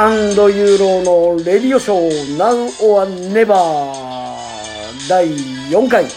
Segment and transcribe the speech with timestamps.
[0.00, 1.02] ユーロ
[1.34, 3.52] のレディオショー Now or Never
[5.08, 5.26] 第
[5.70, 6.04] 4回。
[6.04, 6.08] 5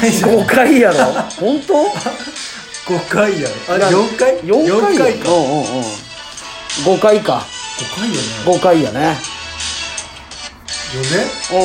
[0.00, 0.98] 回じゃん5回やろ？
[1.40, 1.74] 本当
[2.92, 3.54] ？5回やろ。
[3.74, 5.30] あな4回？4回四回か。
[5.30, 5.84] うんうんうん
[6.84, 7.46] 5回か。
[7.78, 8.28] 5回よね。
[8.44, 9.00] 5回やね。
[9.00, 9.06] よ
[11.00, 11.06] ね
[11.52, 11.54] う。
[11.54, 11.62] んう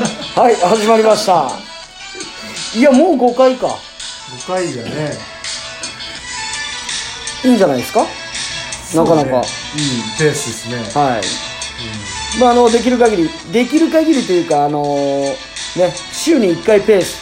[0.00, 0.02] ん。
[0.42, 1.48] はい始まりました。
[2.74, 3.68] いやもう5回か。
[3.68, 3.76] 5
[4.48, 5.16] 回やね。
[7.44, 8.04] いいんじゃないですか？
[8.94, 9.42] なかなか、いい
[10.18, 10.76] ペースですね。
[11.02, 11.22] はい、
[12.40, 15.34] まああのできる限りできる限りというかあのー
[15.76, 17.18] ね週に1回ペース。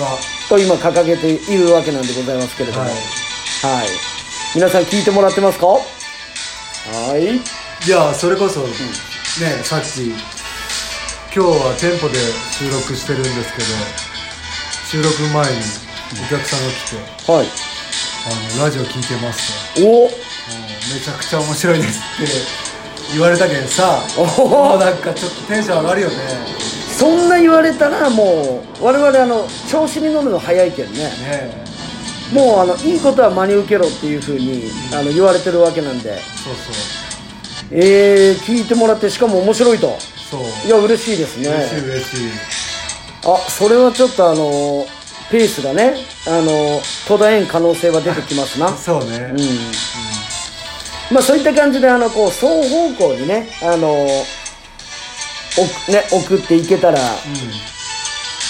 [0.00, 0.18] は。
[0.48, 2.84] と今掲げているわけなんでございますけれども。
[2.84, 3.86] ははい。
[3.86, 3.90] い、
[4.54, 5.66] 皆さん聞いてもらってますか？
[5.66, 5.80] は
[7.16, 7.36] い。
[7.36, 8.66] いやそれこそね
[9.62, 10.14] さっき今
[11.34, 12.14] 日は店舗で
[12.50, 13.66] 収録してるんですけど
[14.90, 15.58] 収録前に
[16.24, 16.90] お客さんが来
[17.26, 17.46] てはい。
[18.26, 19.86] あのラジオ聞いてますと。
[19.86, 20.08] お
[20.94, 26.14] めちゃくちゃ面白いですって言われたけどさおもうなんかちょっとテンション上がるよね。
[26.96, 30.98] そんな言われたらもう我々あの調子に乗るの早いけんね。
[30.98, 31.64] ね
[32.32, 36.18] もうあのいいことは真に受けろっていうふうにあの言われてるわけなんで。
[36.18, 36.54] そう
[37.70, 39.88] えー、聞いてもらってしかも面白いと。
[40.30, 40.66] そうそう。
[40.66, 41.48] いや嬉しいですね。
[41.48, 42.30] 嬉しい嬉しい。
[43.24, 44.86] あそれはちょっとあの
[45.30, 48.68] ペースがねあの途絶えん可能性は出てきますな。
[48.76, 50.05] そうね、うん
[51.10, 53.96] まあそういった感じであのこう双方向にねあのお
[55.90, 57.06] ね送っていけたらうん。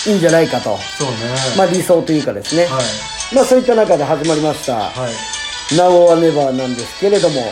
[0.07, 0.79] いいんじゃないかと。
[0.99, 1.17] そうね。
[1.57, 3.34] まあ理想というかですね、はい。
[3.34, 4.77] まあそういった中で始まりました。
[4.77, 5.12] はい
[5.75, 7.43] 「Now or Never」なんですけれども。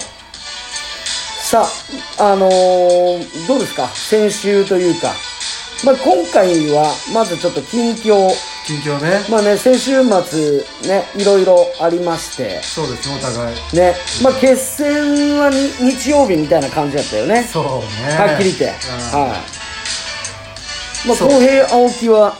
[1.43, 1.67] さ
[2.19, 3.89] ああのーどうですか？
[3.89, 5.13] 先週というか、
[5.85, 8.29] まあ、今回はまずちょっと近況
[8.67, 9.21] 近況ね。
[9.31, 12.61] まあね先週末ねいろいろありまして。
[12.63, 13.57] そうですねお互い。
[13.75, 13.95] ね。
[14.23, 17.45] まあ決戦はに日曜日みたいな感じだったよね。
[17.45, 18.17] そうね。
[18.17, 19.21] はっきり言って、うん。
[19.21, 21.09] はい。
[21.09, 22.37] まあ公平青木は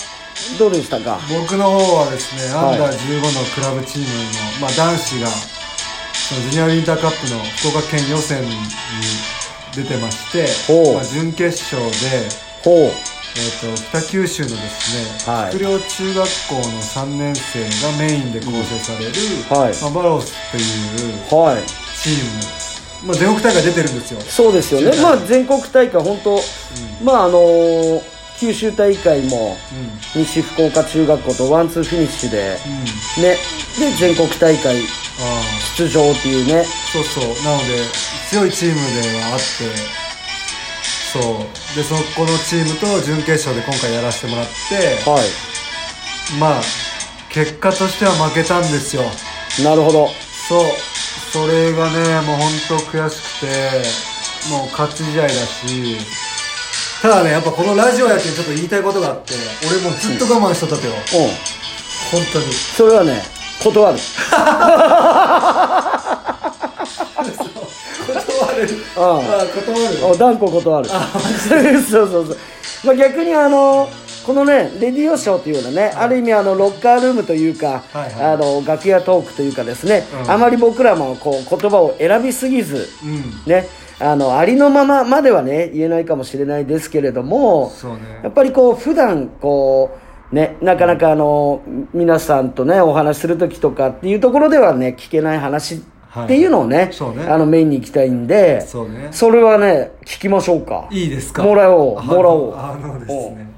[0.59, 1.21] どうでしたか？
[1.29, 2.75] 僕の方はですね、はい。
[2.75, 4.13] アンダー15のクラブチームの、
[4.61, 8.49] まあ、男子がそのジュニアウィンターカップの福岡県予選に
[9.77, 10.47] 出てまして
[10.95, 12.29] まあ、準決勝で、
[12.63, 12.93] ほう
[13.37, 15.53] えー、と北九州のですね、はい。
[15.57, 19.13] 中学校の3年生がメインで構成される、
[19.51, 19.83] はい。
[19.83, 21.63] まあ、バロスっていうはい。
[22.01, 24.21] チーム、まあ、全国大会出てるんですよ。
[24.21, 24.97] そうですよね。
[25.03, 26.41] まあ全国大会本当、
[27.03, 28.03] まああのー
[28.37, 29.57] 九州大会も
[30.17, 30.25] うん。
[30.25, 32.59] 西福岡中学校とワンツーフィニッシュで
[33.17, 33.23] うん。
[33.23, 33.37] ね。
[33.79, 34.77] で全国大会
[35.21, 35.43] あ
[35.79, 36.61] 出場っていうね。
[36.61, 37.25] あそうそう。
[37.45, 37.79] なので
[38.31, 40.04] 強いチームではあって
[41.15, 41.77] そう。
[41.77, 45.23] でそこのチームと準決勝で今回やらせてもらっては
[46.41, 46.61] まあ
[47.31, 49.03] 結果としては負けたんですよ。
[49.61, 50.09] いなるほど。
[50.49, 50.65] そう。
[51.33, 53.47] それがねもう本当悔しくて
[54.51, 55.95] もう勝ち試合だし
[57.03, 59.35] ただねやっぱこのラジオやけんちょっと言いたいことがあって
[59.69, 60.99] 俺もうずっと我慢しとったとよ、うん。
[62.11, 62.53] 本当に。
[62.53, 63.23] それはね
[63.63, 63.99] 断る。
[64.31, 65.91] 断
[68.55, 68.69] る。
[68.97, 69.47] ああ。
[69.47, 70.89] 断るお断固断る。
[71.83, 72.37] そうそうそう、
[72.85, 73.89] まあ、逆にあの
[74.25, 78.33] このねレディオショーというのはね、ある意味あのロッカールームというか、はいはい。
[78.33, 80.31] あの楽屋トークというかですね、うん。
[80.31, 83.53] あまり僕らもこう言葉を選びすぎずうん。
[83.53, 83.69] ね
[84.01, 88.21] あのありのまままではね言えないかもしれないですけれどもね。
[88.23, 89.97] やっぱりこう普段こ
[90.33, 91.63] うねなかなかあの
[91.93, 95.83] 皆さんとねお話しする時とかっていうところではね聞けない話
[96.23, 96.91] っていうのをね,、
[97.29, 99.09] あのメインに行きたいんでそうね。
[99.11, 100.87] それはね聞きましょうか。
[100.91, 101.43] いいですか？
[101.43, 102.57] もらおうあもらおう。
[102.57, 103.53] あのですね。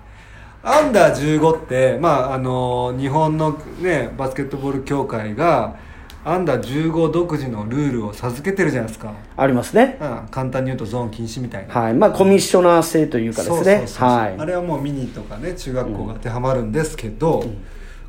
[0.63, 5.77] アンダー15ってまああの日本のねバスケットボール協会が
[6.25, 9.97] アンダー15独自のルールを授けてるじゃないですか、ありますね。
[10.01, 11.73] うん、簡単に言うとゾーン禁止みたいな。
[11.73, 11.95] はい。
[11.95, 13.87] まあコミッショナー制というかで。
[13.87, 17.45] すねあれはもうミニとかね中学校が当てはまるんですけど、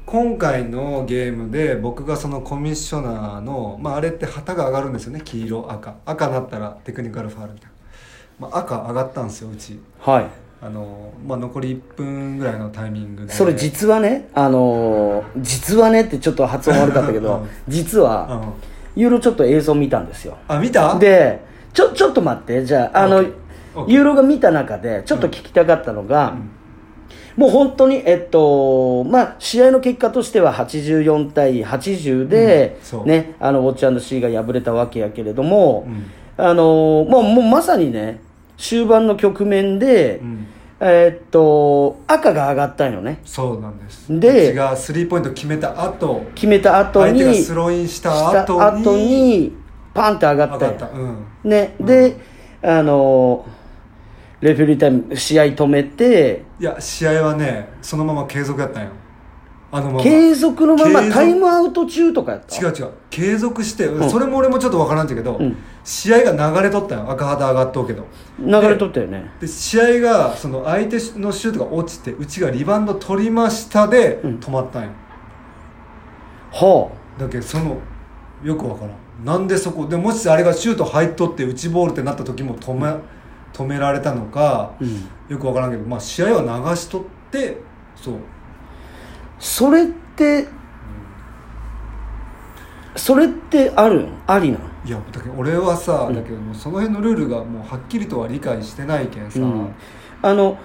[0.08, 5.22] 今回のゲームで僕がそのコミッショナーの、まあ、あれって旗が上がるんですよね。
[5.24, 5.96] 黄色赤。
[6.06, 7.70] 赤なったらテクニカルファールみたい
[8.40, 9.78] な、まあ、赤上がったんですようち。
[10.00, 10.26] はい。
[10.62, 13.34] あの、まあ、残り1分ぐらいのタイミングで。
[13.34, 17.50] それ実はねあのー実はねってちょっと発音悪かったけど うん。
[17.68, 18.54] 実は
[18.96, 19.02] うん。
[19.02, 20.38] ユーロちょっと映像見たんですよ。
[20.48, 20.98] あ見た？
[20.98, 21.42] で
[21.74, 22.64] ちょちょっと待って。
[22.64, 23.24] じゃああの
[23.88, 26.34] ユーロが見た中でちょっと聞きたかったのが、
[27.38, 36.06] もう本当にえっとまあ試合の結果としては84対80で、うんねあのウォッチシーが敗れたわけやけれども、うん。
[36.38, 38.22] あのもうもうまさにね
[38.58, 40.48] 終盤の局面で、うん。
[40.80, 43.20] えっと赤が上がったんよね。
[43.24, 44.20] そうなんです。
[44.20, 49.54] でがスリーポイント決めた後決めた後に相手がスローインした後に後に
[49.94, 50.98] パンって上がったやん上がった。
[50.98, 51.26] うん。
[51.44, 52.18] ね、で
[52.64, 53.46] あの
[54.40, 58.90] レフェリータイム試合止めていや試合はねそのまま継続やったんよ。
[59.70, 60.04] あのまま。
[60.04, 62.56] 継続のままタイムアウト中とかやった？
[62.56, 62.92] 違う違う。
[63.10, 64.10] 継続して、ん。
[64.10, 65.58] それも俺もちょっとわからんじゃけど、うん。
[65.84, 67.12] 試合が流れとったよ。
[67.12, 68.06] 赤旗上がっとうけど。
[68.40, 69.30] 流れとったよね。
[69.42, 74.40] で試合がその相手のシュートが落ちてうちがリバウンド取りましたでうん。
[74.40, 74.90] 止まったんよ、
[76.52, 77.78] はだけどその
[78.44, 79.26] よくわからん。
[79.26, 82.96] なんでそこでもしあれがシュート入っとって内ボールってなった時も止め
[83.58, 87.58] 止められたのかあ、うん、よくわからんけど、まあ、試合は流しとって
[87.96, 88.16] そう。
[89.40, 90.48] それって
[92.96, 94.14] それってあるん？
[94.28, 96.16] ありなんいやだけど俺はさ、うん。
[96.16, 99.74] だけどもうその辺のルールがもうはっきりとは理解してないけんさ、うん。
[100.22, 100.58] あの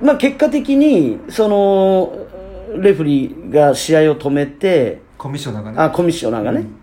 [0.00, 2.12] まあ結果的にその
[2.80, 5.78] レフェリーが試合を止めてコミッショナーがね。
[5.78, 6.76] あコミッショナーがね、うん。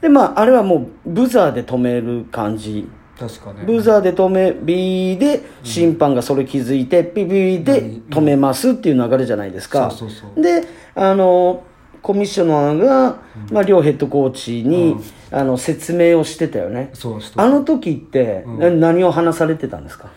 [0.00, 3.64] でまああれはもうブザーで止める感じ確かね。
[3.66, 10.42] ブザーで止めビーで審判がそれ気づいてピビーで止めますっていう流れじゃないですか、そうそうそう。
[10.42, 10.64] で
[10.94, 11.64] あの
[12.02, 13.16] コミッショナーが、
[13.50, 15.02] まあ、両ヘッドコーチに、うん。
[15.30, 16.92] あの説明をしてたよね。
[17.34, 20.08] あの時って、何を話されてたんですか？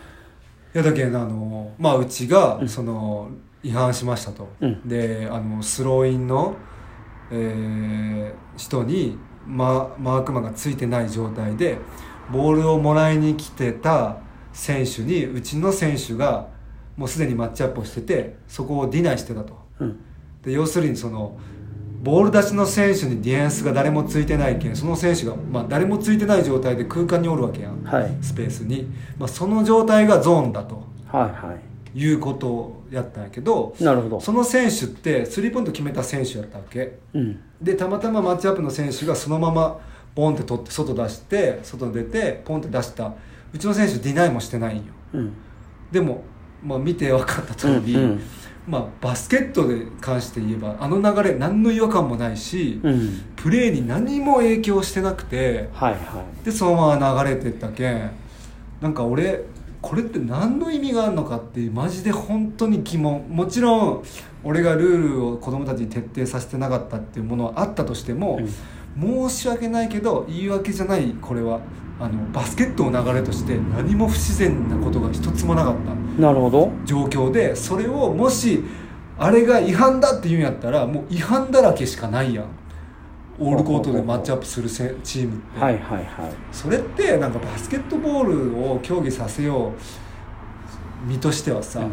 [0.72, 3.28] いやだけどあのまあうちがその
[3.64, 4.88] 違反しましたと、うん。
[4.88, 6.54] であのスローインの、
[7.32, 11.78] えー人にママークマンがついてない状態で
[12.32, 14.18] ボールをもらいに来てた
[14.52, 16.48] 選手にうちの選手が
[16.96, 19.56] もうすでにマッチアップをしててそこをディナイしてたと。
[19.78, 20.00] うん。
[20.42, 21.38] で要するにその
[22.02, 27.82] ボール出しの選手にディフェンスが誰もついてないけんその選手が、まあ、誰もついてない状態で空間におるわけやん。
[27.82, 28.16] はい。
[28.20, 28.88] スペースに、
[29.18, 30.86] まあ、その状態がゾーンだと。
[31.06, 31.54] はいは
[31.94, 32.04] い。
[32.12, 34.20] うことをやったんやけどいなるほど。
[34.20, 36.98] その選手ってスリーポイント決めた選手やったわけ。
[37.14, 37.40] うん。
[37.60, 39.80] でたまたまマッチアップの選手がそのまま
[40.14, 43.12] ポンって取って外出して外出てポンって出した。
[43.52, 44.82] うちの選手ディナイもしてないんよ。
[45.14, 45.32] うん。
[45.90, 46.22] でも、
[46.62, 48.20] まあ、見て分かった通り、うんうん。
[48.66, 53.22] まあ、バスケットで関して言えばあの流れ何の違和感もないし、うん。
[53.36, 56.44] プレーに何も影響してなくてはいはい。
[56.44, 58.10] でそのまま流れてったけん
[58.80, 59.44] なんか俺
[59.80, 63.24] これって何の意味があるのかっていうマジで本当に疑問。
[63.28, 64.04] もちろん
[64.44, 68.40] 俺がルールを子供たちに徹底させてなかったっていうものはあったとしても、
[69.00, 71.60] 申し訳ないけど言い訳じゃないこれは。
[72.00, 76.22] あのバスケットの流れとして何も不自然なことが一つもなかった。
[76.22, 76.70] なるほど。
[76.84, 78.62] 状況でそれをもし
[79.18, 82.44] あれが違反だって言うんやったらもう違反だらけしかないやん。
[83.40, 86.06] オールコートでマッチアップするせチームって、はいはいはい。
[86.52, 89.72] それってなんかバスケットボールを競技させよ
[91.04, 91.92] う身としてはさ、うん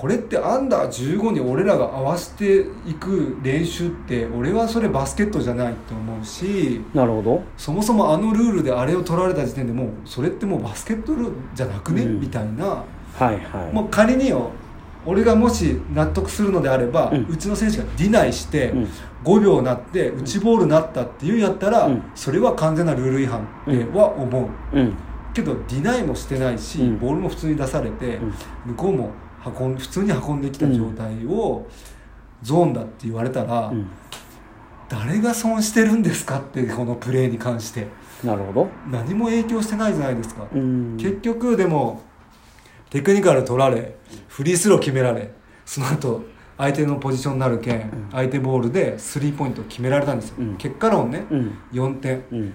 [0.00, 7.42] これってアンダー15に俺らが合わせていく練習って俺はそれバスケットじゃないと思うしなるほど。
[7.58, 12.20] そもそもあのルールであれを取られた時点でもうそれってもうバスケットルールじゃなくね、うん。
[12.20, 12.64] みたいな。
[12.66, 12.84] は
[13.20, 13.74] いはい。
[13.74, 14.52] もう仮によ
[15.04, 18.88] 俺がもし納得するのであれば、ううんちの選手がディナイして、うん。
[19.22, 22.02] 5秒なって内ボールなったっていうんやったら、うん。
[22.14, 24.94] それは完全なルール違反っては思う、うん。
[25.34, 26.98] けどディナイもしてないし、うん。
[26.98, 28.32] ボールも普通に出されて、うん。
[28.72, 29.10] 向こうも
[29.44, 31.66] 運ん普通に運んできた状態を
[32.42, 33.86] ゾーンだって言われたら、うん。
[34.88, 37.86] 誰が損してるんですかってこのプレーに関して。
[38.24, 38.68] なるほど。
[38.90, 40.96] 何も影響してないじゃないですか、うん。
[40.98, 42.02] 結局でも
[42.90, 43.96] テクニカル取られ
[44.28, 45.30] フリースロー決められ
[45.64, 46.24] その後
[46.58, 50.56] 相手のポジションになるけん、相手ボールでスリーポイントを決められたんですよ、うん。
[50.56, 51.58] 結果論ね、うん。
[51.72, 52.22] 4点。
[52.32, 52.52] うん。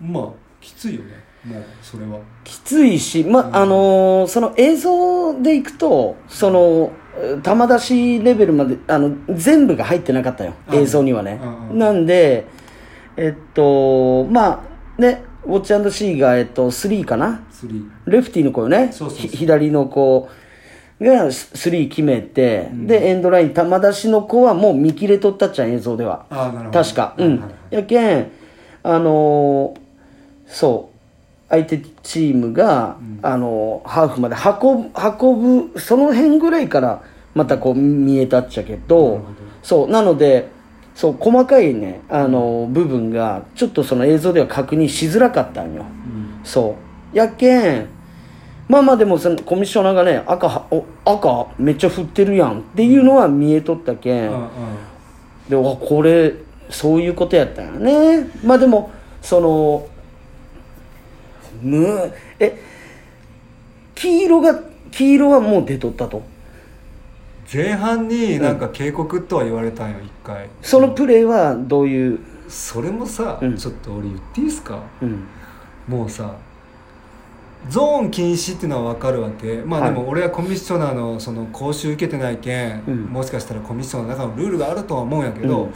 [0.00, 0.28] まあ
[0.60, 2.18] きついよねもうそれは。
[2.44, 3.56] きついし、まうん。
[3.56, 6.92] あのその映像でいくとその
[7.42, 10.54] 球出しレベルまであの全部が入ってなかったよ。
[10.68, 10.74] うん。
[10.80, 11.78] 映像にはね、うんうん。
[11.78, 12.46] なんで
[13.16, 14.64] えっとま
[14.98, 17.42] あねウォッチシーが、えっと、3かな？
[18.04, 18.90] レフティの子よね？
[18.92, 19.28] そうそうそう。
[19.28, 20.28] ひ左の子
[21.00, 26.26] がスリー決めて、でエンドライン球出しの子はもう見切れとったっちゃん映像では。
[26.28, 26.82] ああなるほど。
[26.82, 27.14] 確か。
[27.16, 27.42] うん。
[27.70, 28.30] やけん
[28.82, 29.80] あのー
[30.48, 30.97] そう
[31.48, 37.02] 相手チームが、あのーハーフまで運ぶ運ぶその辺ぐらいから
[37.34, 39.22] またこう見えたっちゃけど
[39.62, 40.48] そうなので
[40.94, 45.82] そう細かいね、あのー部分がちょっとその映像では確認しづらかったんよ。
[45.82, 46.40] うん。
[46.44, 46.76] そ
[47.14, 47.16] う。
[47.16, 47.88] やけん
[48.68, 54.48] まあまあでもそのコミッショナーがね赤はお赤めっちゃ振ってるやんっていうのは見えとったけん、うんうん。
[55.48, 56.34] でわこれ
[56.68, 58.28] そういうことやったよね。
[58.44, 58.90] まあでも
[59.22, 59.86] その
[61.62, 62.60] むえ
[63.94, 64.60] 黄色が
[64.90, 66.22] 黄色はもう出とったと？
[67.52, 70.48] 前半になんか警告とは言われたんよ一回。
[70.62, 72.20] そのプレーはどういう？
[72.48, 73.56] それもさ、うん。
[73.56, 74.82] ちょっと俺言っていいですか？
[75.02, 75.24] うん。
[75.86, 76.36] もうさ
[77.68, 79.62] ゾーン禁止っていうのは分かるわけ。
[79.62, 79.90] まあはい。
[79.90, 83.04] でも俺はコミッショナーのその講習受けてないけん、うん。
[83.06, 85.72] もしかしたらコミッショナーの中のルールがあるとは思うんやけど、うん。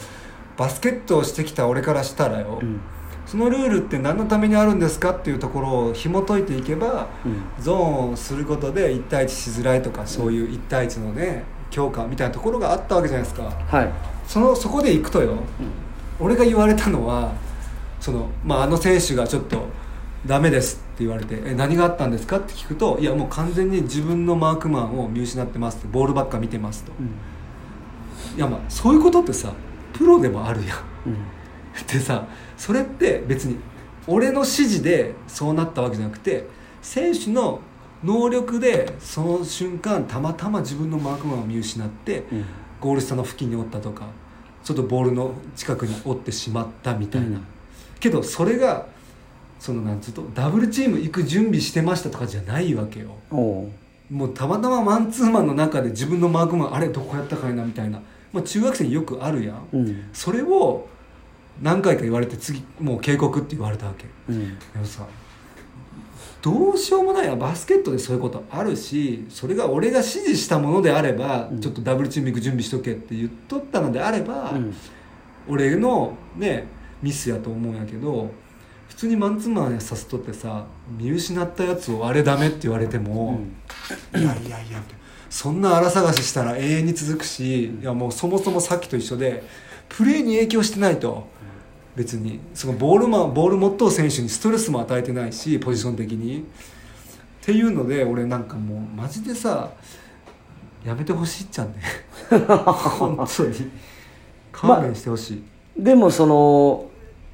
[0.56, 2.80] バスケットをしてきた俺からしたらよ、うん
[3.32, 7.42] そのルールって何のためにあるんですかっていうところを紐解いていけばうん。
[7.58, 13.44] ゾーンをすることで1対1しづらいとかそういう1対1のね強化みたいなところがあったわけじゃないですか。
[13.44, 13.90] はい。
[14.26, 15.38] そのそこで行くとよ、
[16.20, 17.32] 俺が言われたのは
[18.02, 19.64] その、まあ、あの選手がちょっと
[20.26, 28.36] ダメですって言われてえ何があったんですかって聞くといやもう完全に自分のマークマンを見失ってますってボールばっか見てますと、うん。
[28.36, 29.54] いやまあそういうことってさ
[29.94, 30.78] プロでもあるやん。
[31.06, 31.41] うん
[31.92, 32.26] でさ
[32.56, 33.56] それって別に
[34.06, 36.46] 俺の指示でそうなったわけじゃなくて
[36.80, 37.60] 選手の
[38.04, 42.44] 能力でその瞬間たまたま自分のマークマンを見失って、うん。
[42.80, 44.06] ゴール下の付近におったとか
[44.64, 47.44] ちょっとボールの近くにおってしまったみたいな、うん。
[48.00, 48.86] けどそれが
[49.60, 53.14] そのなんつうとダブルチーム行く準備してましたとかじゃないわけよ。
[54.10, 58.02] もうたまたまマンツーマンの中で自分のマークマンあれどこやったかいなみたいな、
[58.32, 60.04] まあ、中学生によくあるやん、うん。
[60.12, 60.88] それを
[61.62, 64.06] 何回か言われて次もう警告って言われたわけ。
[64.28, 64.58] うん。
[64.58, 65.06] でもさ
[66.42, 67.26] どうしようもない。
[67.26, 71.60] やバスケットでそういうことあるしそれが俺が指示したものであれば、うん。
[71.60, 74.74] ちょっとダブルチーム行く準備しとけって言っとったのであれば、うん。
[75.48, 76.66] 俺のね
[77.02, 78.30] ミスやと思うんやけど
[78.88, 80.66] 普通にマンツーマンやさせとってさ
[80.98, 83.40] 見失ったやつをあれダメって言われても、
[84.14, 84.82] いやいやいやみたいな
[85.30, 89.42] そんな荒探ししたら永遠に続くし、いやもうそもそもさっきと一緒で
[89.88, 91.26] プレーに影響してないと
[91.96, 96.40] 別にそのボールマンボール持っとう選手にストレスも与えてないしポジション的に。
[96.40, 99.72] っていうので俺なんかもうマジでさ
[100.86, 101.82] やめてほしいっちゃんね
[102.30, 103.70] 本当に。
[104.52, 105.42] 勘弁してほしい、
[105.76, 106.86] でもその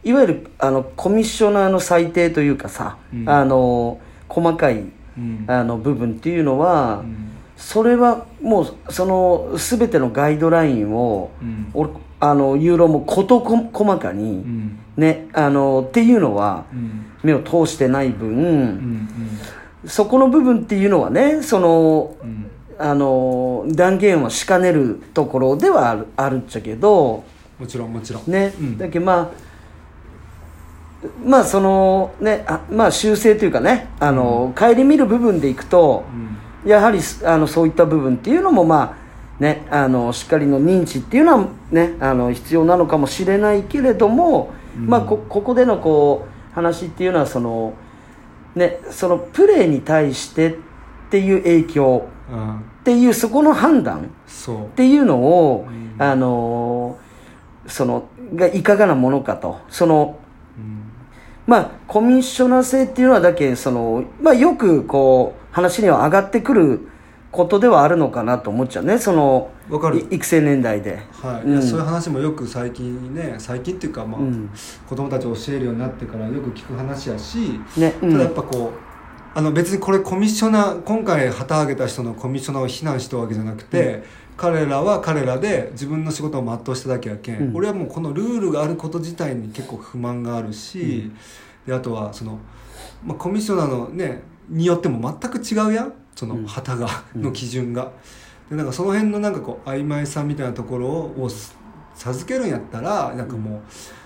[0.05, 3.29] いわゆるあのコミッショナーの裁定というかさ、うん。
[3.29, 4.85] あの細かい
[5.17, 5.45] うん。
[5.47, 7.31] あの部分っていうのは、うん。
[7.57, 11.71] それはもうその全てのガイドラインを、うん。
[11.75, 14.79] 俺あのユーロも事こ細かに、うん。
[14.97, 17.07] ねあのっていうのはうん。
[17.23, 19.09] 目を通してない分、うん
[19.87, 22.51] そこの部分っていうのはねそのうん。
[22.81, 27.25] あの断言はしかねるところではあるあるっちゃけど
[27.59, 28.31] もちろんもちろん。
[28.31, 28.79] ね、うん。
[28.79, 29.31] だけどまあ
[31.25, 36.71] まあそのねあまあ修正というかねあの、顧みる部分でいくとうん。
[36.71, 39.08] やはりすあのそういった部分っていうのもまあ
[39.41, 44.87] ねあのしっかりの認知っていうのはねあの必要なのかもしれないけれども、うん。
[44.87, 47.75] まあこここでのこう話っていうのはその
[48.55, 50.55] ねそのプレーに対してっ
[51.11, 56.03] ていう影響うんっていうそこの判断っていうのを、うん。
[56.03, 56.99] あの
[57.67, 59.61] そのがいかがなものかと。
[59.69, 60.19] その
[60.57, 60.91] うん。
[61.47, 66.89] まあコミッショナー制っていうのはだけその、まあ、よくこう話には上がってくる
[67.31, 68.99] ことではあるのかなと思っちゃうね。
[68.99, 69.51] その
[70.11, 71.63] 育成年代で、はい、うん。
[71.63, 74.51] そういう話もよく最近ね最近っていうかまあ、うん。
[74.89, 78.13] 子供たち教えるようになってからよく聞く話やし、ねうん。
[78.13, 84.03] ただやっぱこうあの別にこれコミッショナー今回旗揚げた人のコミッショナーを非難したわけじゃなくて、
[84.37, 87.57] 彼らは彼らで自分の仕事を全うしただけやけん、うん。
[87.57, 91.13] 俺はもうこのルールがあること自体に結構不満があるし、
[91.67, 92.39] であとはその、
[93.05, 97.23] まあ、コミッショナーのねによっても全く違うやんその旗が、うん。
[97.23, 97.93] の基準が。
[98.51, 101.29] でなんかその辺のなんかこう曖昧さみたいなところを
[101.95, 103.61] 授けるんやったらなんかもう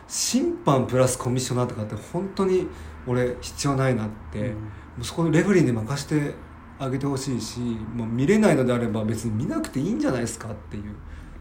[0.08, 2.68] 審判プラスコミッショナーとかって本当に
[3.06, 4.46] 俺必要ないなって、うん。
[4.46, 4.58] も
[5.00, 6.34] うそこレフェリーに任せて
[6.78, 10.94] あげてほしいしもう見れないのであれば別に見なくていいんじゃないですかっていう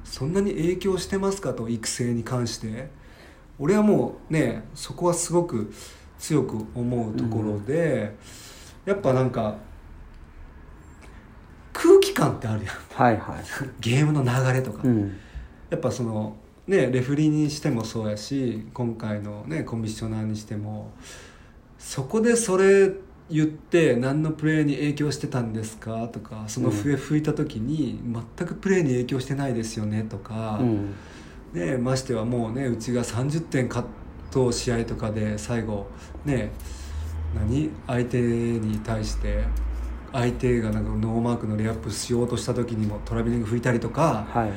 [0.06, 2.90] そんなに影響してますかと育成に関して。
[3.60, 5.72] 俺はもうねそこはすごく
[6.18, 8.16] 強く思うところで、
[8.86, 9.56] やっぱなんか
[11.74, 12.76] 空気感ってあるやん。
[12.94, 13.44] はいはい、
[13.80, 15.18] ゲームの流れとか、うん。
[15.70, 16.36] やっぱその
[16.68, 20.92] ねレフェリーにしてもそうやし今回のねコミッショナーにしても
[21.80, 22.92] そこでそれ
[23.30, 28.00] 言って何のプレーに影響してたんですかとかその笛吹いた時に
[28.38, 30.94] 全くプレーに影響してないですよねとか、うん。
[31.54, 33.88] ね、ましてはもうねうちが30点勝っ
[34.30, 35.88] と試合とかで最後
[36.26, 36.52] ね
[37.34, 37.70] 何？
[37.88, 39.44] 相手に対して
[40.14, 44.52] 相手がなんかノーマークのレイアップしようとした時にもトラベリング吹いたりとか、はい。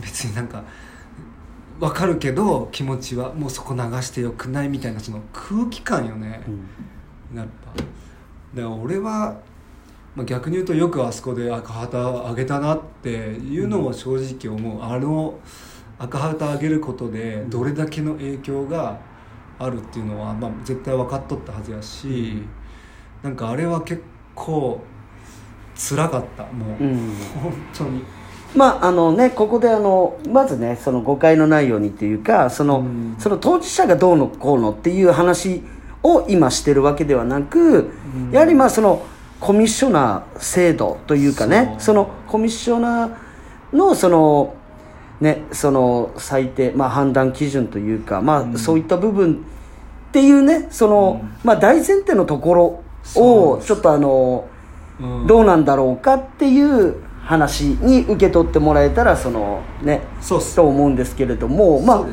[0.00, 0.64] 別になんか
[1.80, 6.42] 分かるけど気持ちはもうそこ流してよくないみたいなその空気感よね、
[7.32, 7.38] うん。
[7.38, 7.72] やっぱ。
[7.72, 7.88] だか
[8.54, 9.40] ら俺は、
[10.14, 15.38] まあ、逆に言うとよくあそこで赤旗上げたなっていうのも正直思う、あの
[15.98, 18.98] 赤旗上げることでどれだけの影響が
[19.58, 22.42] あるっていうのは、まあ、絶対分かっとったはずやし、
[23.22, 24.02] なんかあれは結
[24.34, 24.80] 構
[25.78, 27.12] 辛かったもう、うん。
[27.40, 28.04] 本当に。
[28.56, 33.16] まああのねここであのまずねその誤解のないようにっていうかその,、うん。
[33.18, 35.62] その当事者がどうのこうのっていう話
[36.02, 38.30] を今してるわけではなく、うん。
[38.32, 39.04] やはりまあその
[39.40, 44.54] コミッショナー制度というかねそのコミッショナーのその
[45.20, 48.58] ねその最低、まあ、判断基準というか、まあうん。
[48.58, 49.44] そういった部分
[50.08, 51.36] っていうねその、うん。
[51.44, 52.82] まあ、大前提のところ
[53.14, 54.57] をちょっとあのうん
[55.26, 62.06] どうなんだろうかっていう話に受け取ってもらえたらそのねそうと思うんですけれどもまあ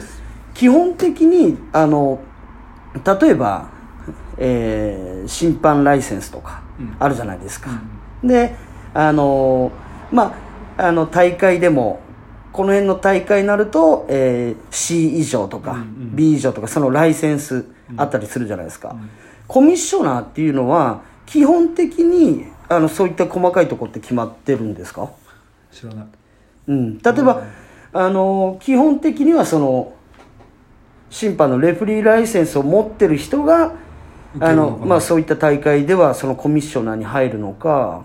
[0.53, 2.19] 基本的にあの
[3.19, 3.69] 例えば、
[4.37, 6.95] えー審判ライセンスとかうん。
[6.99, 7.71] あるじゃないですか、
[8.23, 8.53] で
[8.93, 9.71] あの
[10.11, 10.35] ま
[10.77, 11.99] ああの大会でも
[12.51, 16.15] この辺の大会になると、えー C 以上とか、うんうん。
[16.15, 17.65] B 以上とかそのライセンス
[17.97, 19.09] あったりするじゃないですか、ん。
[19.47, 25.09] コミッショナーっていうのは基本的にあのそういった細かいところって決まってるんですか、
[25.71, 26.05] 知らない。
[26.67, 27.43] うん、例えば、
[27.93, 29.93] あの基本的にはその
[31.09, 33.73] 審判のレフェリーライセンスを持ってる人が
[34.39, 38.03] あの、まあ、そういった大会ではそのコミッショナーに入るのか、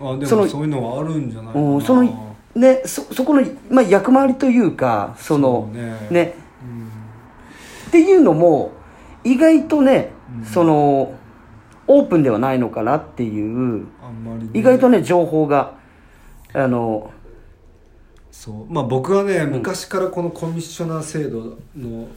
[0.00, 1.64] あでもそういうのはあるんじゃないかな。
[1.66, 6.08] うん、そのねそそこの、まあ、役回りというかそのね。
[6.10, 6.34] ね。
[6.62, 6.88] うん。
[7.88, 8.72] っていうのも
[9.24, 10.44] 意外とね、うん。
[10.44, 11.14] その
[11.86, 14.50] オープンではないのかなっていうあんまりね。
[14.54, 15.74] 意外とね情報が
[16.52, 17.10] あの
[18.30, 18.72] そう。
[18.72, 22.08] まあ僕はね、昔からこのコミッショナー制度の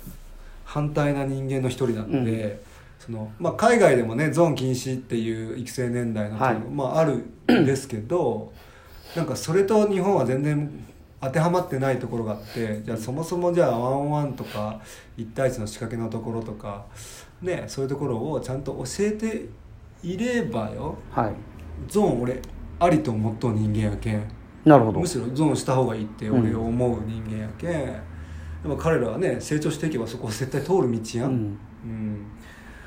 [0.65, 2.61] 反対な人間の一人なので、
[2.99, 6.55] そのまあ、海外でもねゾーン禁止っていう育成年代の、はい。
[6.59, 8.51] まあ、あるんですけど
[9.15, 10.85] なんかそれと日本は全然
[11.21, 14.81] 当てはまってないところがあってじゃあそもそもじゃあワンワンとか
[15.17, 16.85] 1対1の仕掛けのところとか
[17.41, 19.45] ねそういうところをちゃんと教えて
[20.03, 20.97] いればよ。
[21.11, 21.33] はい。
[21.87, 22.41] ゾーン俺
[22.79, 24.23] ありと思っとう人間やけん。
[24.65, 24.99] なるほど。
[24.99, 28.01] むしろゾーンした方がいいって俺は思う人間やけん、で
[28.65, 31.59] も彼らはね成長していけばそこは絶対通る道やん、うん。
[31.83, 32.25] うん。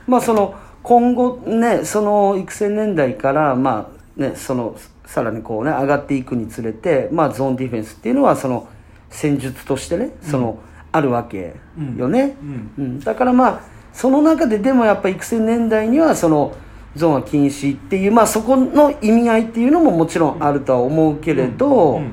[0.07, 8.69] まあその今後ねその育成年代からまあねそのさらにこうね上がっていくにつれてまあゾーンディフェンスっていうのはその
[9.09, 10.59] 戦術としてねその、
[10.93, 11.57] あるわけ
[11.97, 12.73] よね、うん。
[12.79, 13.61] うん、だからまあ
[14.01, 16.57] その中ででもやっぱ育成年代にはその
[16.97, 22.13] ゾーンは禁止っていうまあそこの意味合いっていうのももちろんあるとは思うけれど、うん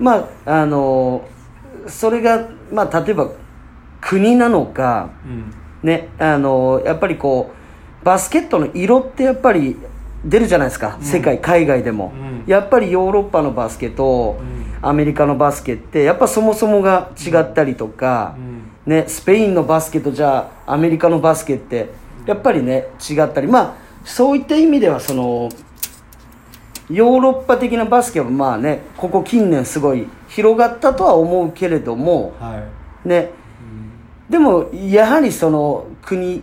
[0.00, 1.24] まああの
[1.86, 3.30] それがまあ例えば
[4.00, 5.54] 国なのかうん。
[5.88, 7.52] ねあのやっぱりこ
[8.02, 9.76] うバスケットの色ってやっぱり
[10.24, 12.50] 出るじゃないですか、世界海外でも、うん。
[12.50, 14.88] やっぱりヨーロッパのバスケとうん。
[14.88, 18.53] アメリカのバスケってやっぱそもそもが違ったりとか、うん
[18.86, 21.88] ね、スペインのバスケとじゃあアメリカのバスケって
[22.26, 23.46] やっぱりね違ったり。
[23.46, 25.48] まあそういった意味ではその
[26.90, 32.62] ヨーロッパ的なバスケはまあねここ近年すごい広がったとは思うけれどもは
[33.04, 33.30] い、ね。
[33.60, 33.84] うん
[34.28, 36.42] でもやはりその国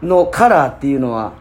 [0.00, 1.34] のカラーっていうのは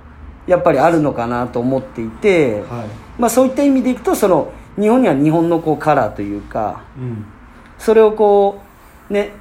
[0.48, 2.88] やっぱりあるのかなと思っていて、はい。
[3.20, 7.26] まあ、そういった意味でいくとその日本には日本のこうカラーというかうん。
[7.78, 8.62] それをこ
[9.10, 9.32] うね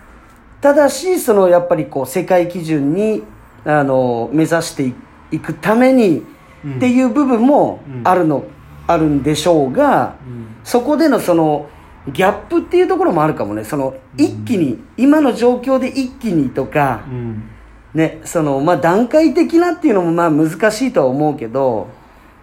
[0.61, 3.23] ただしそのやっぱりこう世界基準に
[3.65, 4.93] あの目指して
[5.31, 6.23] いくために
[6.65, 6.77] うん。
[6.77, 8.03] っていう部分もうん。
[8.05, 8.45] あるの、
[8.87, 10.57] あるんでしょうが、うん。
[10.65, 11.69] そこでのその
[12.13, 13.65] ギャップっていうところもあるかもね。
[13.65, 17.51] その一気に、今の状況で一気にとか、うん。
[17.95, 21.89] ねそのまあ段階的なっていうのもまあ難しいとは思うけど。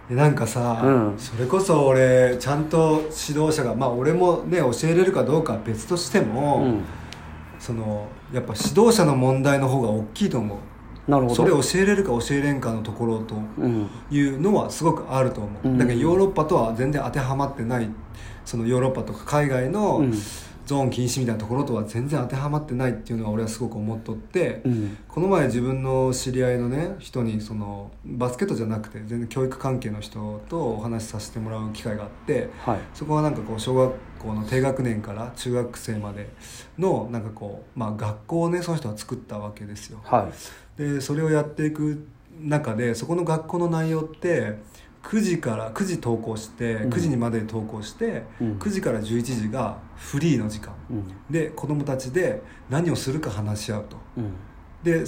[0.08, 1.14] でなんかさ、うん。
[1.18, 6.84] それこそ俺ちゃんと指導者がまあ俺もね教えれるかどうかは別としても、うん
[7.66, 11.10] そのやっぱ指導者の問題の方が大きいと思う。
[11.10, 11.34] なるほど。
[11.34, 13.88] それを教えれるか教えれんかのところとうん。
[14.08, 15.78] いうのはすごくあると思う、うん。
[15.78, 17.90] だからヨーロッパとは全然当てはまってない。
[18.44, 20.14] そのヨーロッパとか海外のうん。
[20.66, 24.98] ゾーン禁止みたいなところとは全然当てはまってないっていうのは俺はすごく思っとって、うん。
[25.06, 32.80] この前自分の知り合いのね人にそのバスケットじゃなくて全然教育関係の人とお話しさせてもらう機会があってはい。
[32.94, 33.96] そこはなんかこう小学校
[34.34, 36.28] の低学年から中学生まで
[36.78, 40.00] のなんかこう、まあ、学校をねその人は作ったわけですよ。
[40.04, 40.30] は
[40.78, 40.82] い。
[40.82, 42.06] でそれをやっていく
[42.40, 44.58] 中でそこの学校の内容って
[45.02, 46.90] 9時から9時登校してうん。
[46.90, 48.58] 9時にまで登校して、うん。
[48.58, 50.74] 9時から11時がフリーの時間。
[50.90, 51.04] うん。
[51.30, 53.96] で子供たちで何をするか話し合うと。
[54.16, 54.32] うん。
[54.82, 55.04] で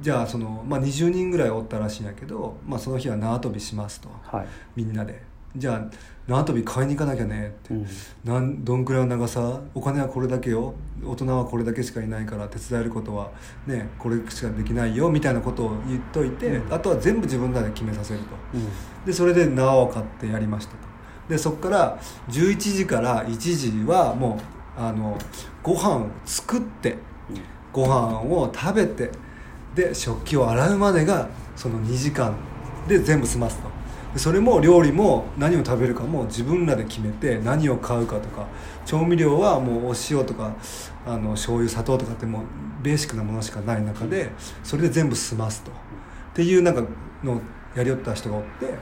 [0.00, 4.08] じゃあその、まあ、20人ぐらいおったらしいんやけど、まあ、その日は縄跳びしますと。
[4.22, 4.46] はい。
[4.76, 5.22] みんなで。
[5.54, 5.90] じゃあ
[6.28, 7.86] 縄跳び買いに行かなきゃねって、うん。
[8.24, 9.60] なんどんくらいの長さ？
[9.74, 10.74] お金はこれだけよ。
[11.04, 13.32] 大人はこれだけしかいないから手伝えることは
[13.66, 18.26] ねこれしかできないよみたいなことを言っといて、あとは全部自分らで決めさせると。
[19.04, 20.78] でそれで縄を買ってやりましたと。
[21.28, 24.38] でそこから11時から1時はも
[24.78, 25.18] うあの
[25.62, 26.98] ご飯を作って
[27.72, 29.10] ご飯を食べて
[29.74, 32.34] で食器を洗うまでがその2時間
[32.86, 33.68] で全部済ますと。
[33.68, 33.71] で
[34.16, 38.46] それも料理も何を食べるかも自分らで決めて何を買うかとか
[38.84, 40.54] 調味料はもうお塩とか
[41.06, 42.42] あの醤油砂糖とかってもう
[42.82, 44.30] ベーシックなものしかない中で
[44.62, 45.70] それで全部済ますと。
[45.70, 45.74] っ
[46.34, 46.82] ていうなんか
[47.22, 47.40] の
[47.74, 48.74] やりよった人がおって。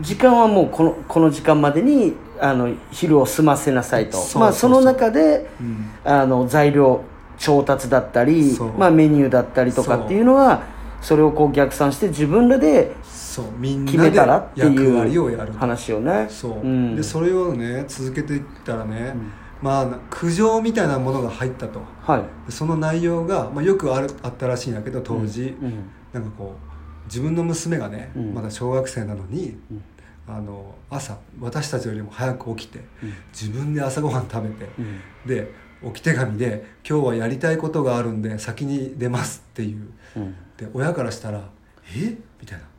[0.00, 4.18] 時間はもうこのこの時間までにあの昼を済ませなさいと。
[4.38, 5.90] まあ、その中で、うん。
[6.04, 7.02] あの材料
[7.38, 10.62] 調達だったりまあ、メニューだったりとかっていうのは
[11.00, 12.94] それをこう逆算して自分らで
[13.42, 16.26] そうみん決なでめたらって役割をやる話をね。
[16.28, 19.14] そう、ん、でそれをね続けていったらね、
[19.62, 21.80] まあ苦情みたいなものが入ったと。
[22.02, 22.22] はい。
[22.46, 25.90] でその内容が、まあ、よくあるあったらしいんだけど当時、うん。
[26.12, 28.34] なんかこう自分の娘がね、うん。
[28.34, 29.82] まだ小学生なのに、うん。
[30.28, 33.12] あの朝私たちよりも早く起きて、うん。
[33.32, 35.00] 自分で朝ごはん食べて、うん。
[35.26, 39.88] で置き手紙で「今日はやりたいことがあるんで先に出ます」っていう。
[40.16, 40.34] うん。
[40.56, 41.42] で親からしたら
[41.96, 42.16] 「え？
[42.40, 42.64] みたいな「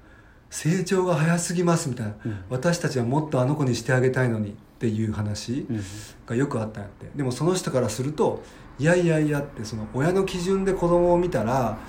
[0.52, 2.38] 成長が早すぎます」みたいな、うん。
[2.50, 5.82] 私たちはもっとあの子にしてあげたいのに」っていう話うん。
[6.28, 7.10] がよくあったんやって。
[7.16, 8.44] でもその人からすると
[8.78, 11.80] 「いやいやいや」ってその親の基準で子供を見たら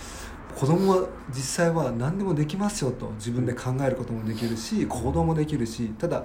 [0.56, 3.10] 子供は実際は何でもできますよと。
[3.18, 5.88] 自分で考えることもできるし行動もできるし。
[5.98, 6.24] ただ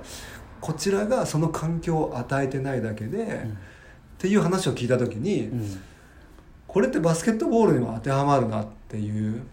[0.60, 5.80] こちらがその環境を与えてないだけで、っていう話を聞いた時に、うん。
[6.68, 9.44] これってバスケットボールにも当てはまるなっていう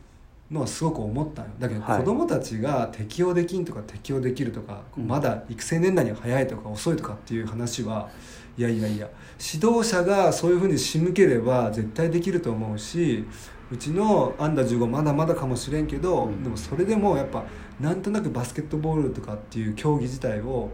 [0.55, 1.51] のはすごく思ったんよ。
[1.59, 1.99] だけどはい。
[1.99, 5.09] 子供たちが適応できんとか適応できるとか、うん。
[5.09, 8.09] まだ育成年代には早いとか遅いとかっていう話は
[8.57, 9.09] いやいやいや
[9.53, 13.25] 指導者がそういうふうに仕向ければ絶対できると思うし
[13.73, 16.43] うちのアンダー15まだまだかもしれんけど、うん。
[16.45, 17.45] でもそれでもやっぱ
[17.81, 20.71] なんとなくバスケットボールとかっていう競技自体を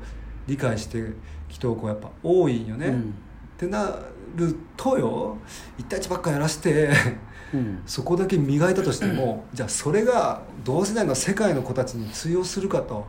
[0.47, 1.03] 理解して
[1.49, 2.87] きとう子やっぱ多いんよね。
[2.87, 3.01] うん。
[3.01, 3.03] っ
[3.57, 3.99] てな
[4.37, 5.37] るとよ
[5.79, 6.91] 1対1ばっかやらして
[7.55, 7.83] うん。
[7.87, 13.07] そこだけ磨いたとしてもじゃあそれが同世代の世界の子たちに通用するかと。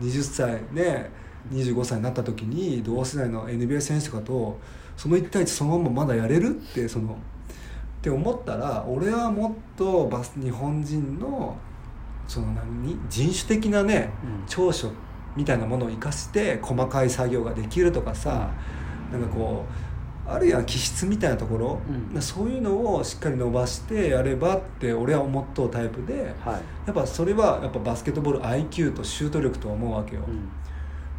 [0.00, 1.10] 20歳ね
[1.52, 4.58] 25歳になった時に同世代の NBA 選手とかと。
[4.96, 7.16] その1対1そのまままだやれるってそのっ
[8.02, 11.56] て思ったら俺はもっとバス日本人の
[12.28, 14.44] その何人種的なねうん。
[14.46, 14.90] 長所
[15.36, 18.50] みたいなものを生かして細かい作業ができるとかさ、
[19.12, 19.89] なんかこう
[20.32, 21.80] あるいは気質みたいなところ、
[22.14, 22.22] うん。
[22.22, 26.54] そういうのをしっかり伸ばしてやればって俺は思っとうタイプではい。
[26.86, 30.22] やっぱそれはやっぱバスケットボール IQ とシュート力と思うわけよ、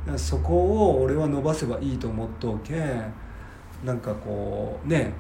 [0.08, 0.18] うん。
[0.18, 3.14] そこを俺は伸ばせばいいと思っとうけん
[3.84, 5.14] なんかこうね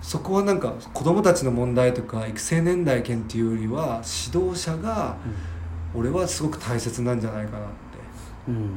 [0.00, 5.16] そこはなんか子供たちの問題とか育成年代権っていうよりは指導者が
[5.94, 7.74] 俺はすごく大切なんじゃないかなって。
[8.48, 8.54] うん。
[8.54, 8.70] うん。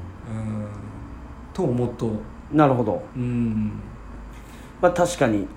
[1.53, 2.12] と思っとう。
[2.51, 3.03] なるほど。
[3.15, 3.73] うん
[4.81, 5.47] まあ確かに。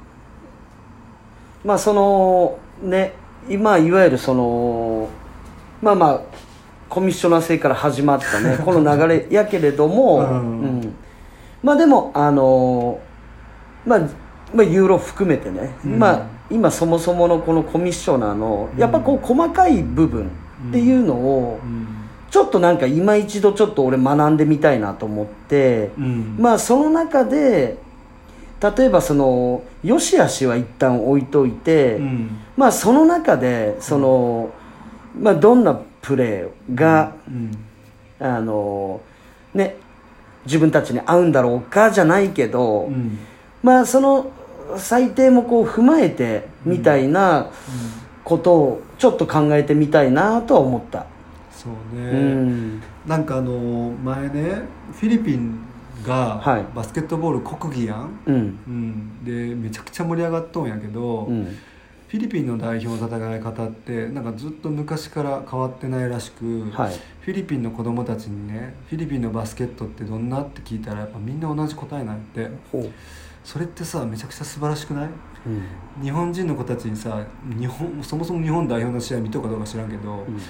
[1.65, 3.15] まあそのね
[3.49, 5.09] 今いわゆるその
[5.81, 6.21] まあまあ
[6.89, 10.27] コミッショナー制から始まったね この流れやけれども、うん。
[10.27, 10.33] う
[10.67, 10.95] ん。
[11.63, 12.99] まあでもあの
[13.87, 14.01] まあ
[14.55, 15.99] まあユーロ含めてね、うん。
[15.99, 20.31] まあ今そもそものこのコミッショナーのやっぱこう細かい部分
[20.69, 21.87] っていうのをうん。
[22.31, 26.37] ちょっとなんか今一度ちょっと俺学んでみたいなと思って、うん。
[26.39, 27.79] まあその中で
[28.63, 32.39] 例えばその良し悪しは一旦置いといて、うん。
[32.57, 34.51] まあその中でその、
[35.19, 37.51] まあどんなプレーが、うん。
[38.21, 39.01] あの
[39.53, 39.77] ね
[40.45, 43.19] 自分たちに合うんだろうかじゃないけど、うん。
[43.63, 44.31] まあその
[44.77, 47.51] 最低もこう踏まえてみたいな
[48.25, 51.07] ことをちょっと考えてみたいなとは思った、
[51.53, 52.83] そううね、ん。
[53.07, 55.59] なんかあの前ねフィリピン
[56.07, 56.65] がはい。
[56.75, 58.35] バスケットボール国技やん、うん。
[58.35, 58.39] う
[58.71, 61.45] ん、でめちゃくちゃ盛り上がっとんやけど、うん。
[62.09, 66.93] フィリピンの代表の戦い方ってなんかずっと昔から変わってないらしく、はい。
[67.21, 72.49] フィリピンの子供たちにねフィリピンのバスケットってどんなって聞いたらやっぱみんな同じ答えなんて。
[73.45, 75.09] それってさめちゃくちゃ素晴らしくない？
[75.47, 76.05] うん。
[76.05, 77.27] 日本人の子たちにさ
[77.59, 80.41] 日本そもそも日本代表の試合見とくかどうか知らんけど、うん。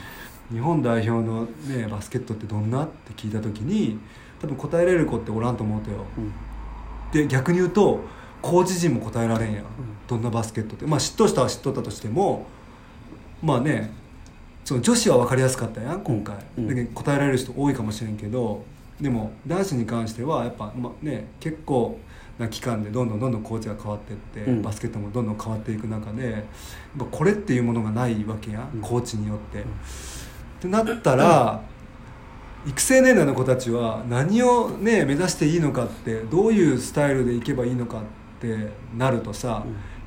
[0.55, 3.98] 日本代表の、ね、バスケットってどんなって聞いた時に
[4.42, 6.05] 多分答えられる子っておらんと思うとよ。
[6.18, 6.33] うん。
[7.12, 8.00] で逆に言うと
[8.42, 9.64] コーチ陣も答えられんやん、
[10.09, 10.85] どんなバスケットって。
[10.85, 12.46] まあ知っとしたは知っとったとしても
[13.42, 13.92] まあね
[14.64, 16.87] その女子は分かりやすかったやん今回、うん。
[16.88, 18.64] 答えられる人多いかもしれんけど
[19.00, 21.98] でも男子に関してはやっぱ、まね、結構
[22.38, 24.62] な期間でどんどんどんどんコーチが変わっていって、うん。
[24.62, 26.42] バスケットもどんどん変わっていく中でやっ
[26.98, 28.81] ぱこれっていうものがないわけや、うん。
[28.81, 29.61] コーチによって。
[29.61, 29.64] っ
[30.61, 31.61] てなったら、
[32.64, 38.03] 育成年代の子たちは何をね目指していいのかってどういうスタイルでいけばいいのかっ
[38.40, 39.64] てなるとさ、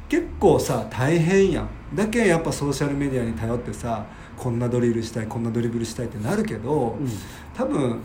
[0.07, 1.69] 結構さ大変やん。
[1.93, 4.05] だけやっぱソーシャルメディアに頼ってさ
[4.37, 7.09] こんなドリルしたいこんなドリブルしたいってなるけど、うん。
[7.53, 8.01] 多分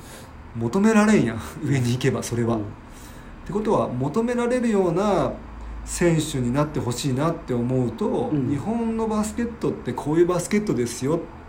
[0.57, 1.41] 求められんやん。
[1.63, 2.57] 上に行けばそれは。
[2.57, 2.63] うん。
[2.63, 2.65] っ
[3.47, 5.33] てことは求められるような
[5.85, 8.49] 選手になってほしいなって思うと、うん。
[8.49, 11.40] 日本のバスケットってこういうバスケットですよって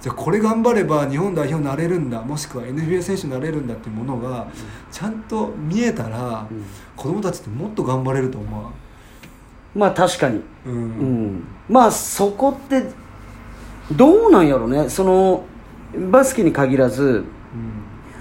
[0.00, 4.46] じゃあこれ頑張れば日本代表になれるんだもしくは NBA 選手になれるんだっていうものが
[4.90, 6.64] ちゃんと見えたら、うん。
[6.96, 8.72] 子供たちってもっと頑張れると思
[9.74, 10.40] まあ確かに。
[10.66, 10.74] う、うん。
[10.74, 12.82] うん、まあそこって
[13.90, 14.88] どうなんやろね。
[14.88, 15.44] その
[16.10, 17.24] バスケに限らずうん。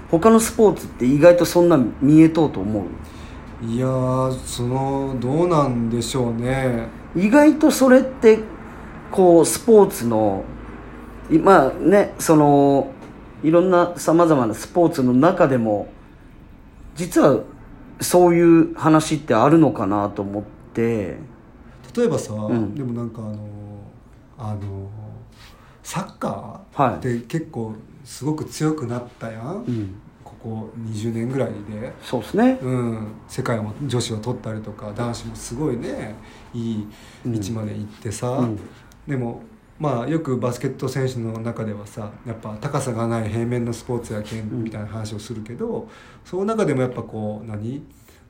[0.10, 3.65] 他のスポーツって意外とそんな見えとうと思う？
[3.65, 6.88] いやーそのどうなんでしょうね。
[7.15, 8.39] 意外とそれって
[9.12, 10.61] こうスポーツのい
[11.39, 12.91] まあねその
[13.44, 15.88] いろんなさまざまなスポーツの中でも
[16.96, 17.39] 実は
[18.02, 21.17] そういう話ってあるのかなと思って。
[21.96, 22.76] 例えばさ、ん。
[22.76, 23.38] でもなんかあの
[24.38, 24.89] あの
[25.84, 29.96] サッカはいーって結構すごく強くなったやん、うん。
[30.24, 32.58] ここ20年ぐらいで、そうですね。
[32.62, 36.15] うん、世界も女子は取ったりとか男子もすごいね
[36.54, 36.88] いい
[37.26, 38.60] 位置まで行ってさ、うん。
[39.08, 39.44] でも
[39.82, 45.89] まあよくバスケット選手の中ではさやっぱ高さがない平面のスポーツやけんみたいな話をするけど、
[46.24, 47.82] その中でもやっぱこう何？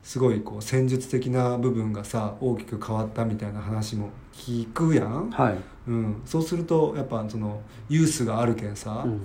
[0.02, 9.20] すごいこう戦術的な部分がさ大きく変わったみたいな話も聞くやん、はい、うん、そうするとやっぱそのユースがあるけんさ、うん。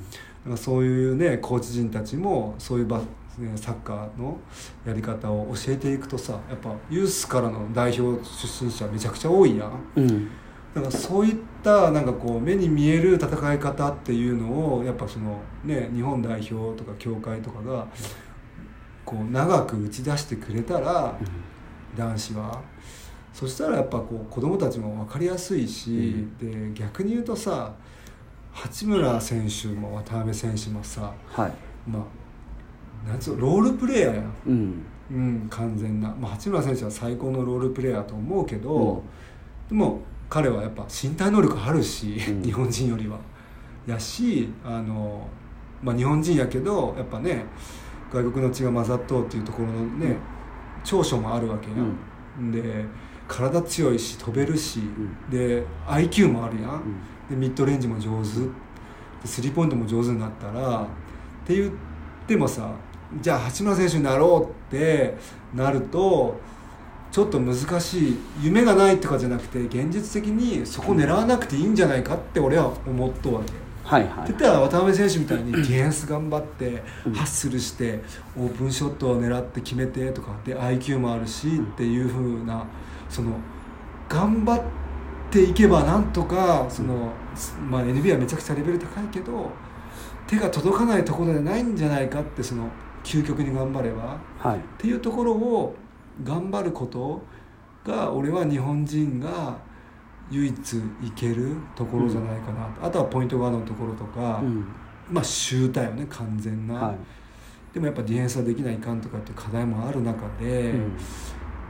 [0.46, 3.06] なんかそういうねコーチ陣たちもそういうバ、ね、
[3.56, 4.38] サッカーの
[4.86, 9.72] やり方を教えていくとさやっぱユースからの代表出身者めちゃくちゃ多いやん。
[9.96, 10.30] うん
[10.78, 17.88] だからそういったなんかこう目に見える戦い方っていうのをやっぱそのね日本代表とか協会とかが
[19.04, 21.18] こう長く打ち出してくれたら
[21.98, 22.62] 男子は。
[23.34, 27.74] そしたらやっぱこう子供たちも分かりやすいし、で逆に言うとさ
[28.52, 31.52] 八村選手も渡辺選手もさはい。
[31.88, 32.00] ま
[33.06, 34.34] あなんつうのロールプレーヤーやん。
[34.48, 34.86] うん。
[35.10, 39.02] うん、完全な、まあ、八村選手は最高のロールプレーヤーと思うけど、
[39.70, 42.42] でも彼はやっぱ身体能力あるし、うん。
[42.44, 43.18] 日本人よりは。
[43.88, 45.28] やしあの、
[45.82, 47.46] まあ、日本人やけどやっぱね
[48.12, 50.18] 外国の血が混ざっとうっていうところのね、
[50.84, 51.76] 長所もあるわけや、
[52.42, 52.86] ん、で
[53.28, 55.30] 体強いし飛べるし、ん。
[55.30, 56.80] で IQ もあるやん、うん。
[57.30, 58.40] でミッドレンジも上手。
[59.22, 60.88] でスリーポイントも上手になったら、っ
[61.46, 61.72] て言っ
[62.28, 62.72] てもさ
[63.22, 65.16] じゃあ八村選手になろうって
[65.54, 66.40] なると
[67.18, 73.54] ちょっと難しい夢がないとかじゃなくて現実的にそこ狙わなくていいんじゃないかって俺は思っとうわけ。
[73.84, 74.30] はいはい。
[74.30, 76.84] って言ったら渡辺選手みたいにディフェンス頑張って
[77.16, 78.02] ハッスルして
[78.38, 82.64] オープンショットを狙って決めてとかで IQ もあるしっていう風な
[83.10, 83.32] その
[84.08, 84.62] 頑張っ
[85.32, 87.12] ていけばなんとかその、
[87.68, 89.50] まあ、NBA はめちゃくちゃレベル高いけど
[90.28, 92.70] 手が届かないところでないんじゃないかってその
[93.04, 94.20] 究極に頑張れば。
[94.38, 94.60] はい。
[94.60, 95.76] っていうところを
[96.24, 97.22] 頑張ること
[97.86, 99.58] が俺は日本人が
[100.30, 102.66] 唯一いけるところじゃないかな。
[102.68, 104.68] と、あとはポイントガードのところとか、うん。
[105.10, 106.98] まあシューターよね完全な、はい。
[107.74, 110.98] でもやっぱディフェンスはできないかんとかっていう課題もある中で、うん。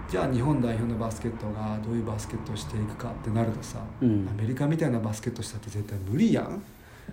[0.09, 4.27] じゃあ日本代表のバスケットがどういうバスケットをしていくかってなるとさ、うん。
[4.31, 6.63] アメリカみたいなバスケットしたって絶対無理やん、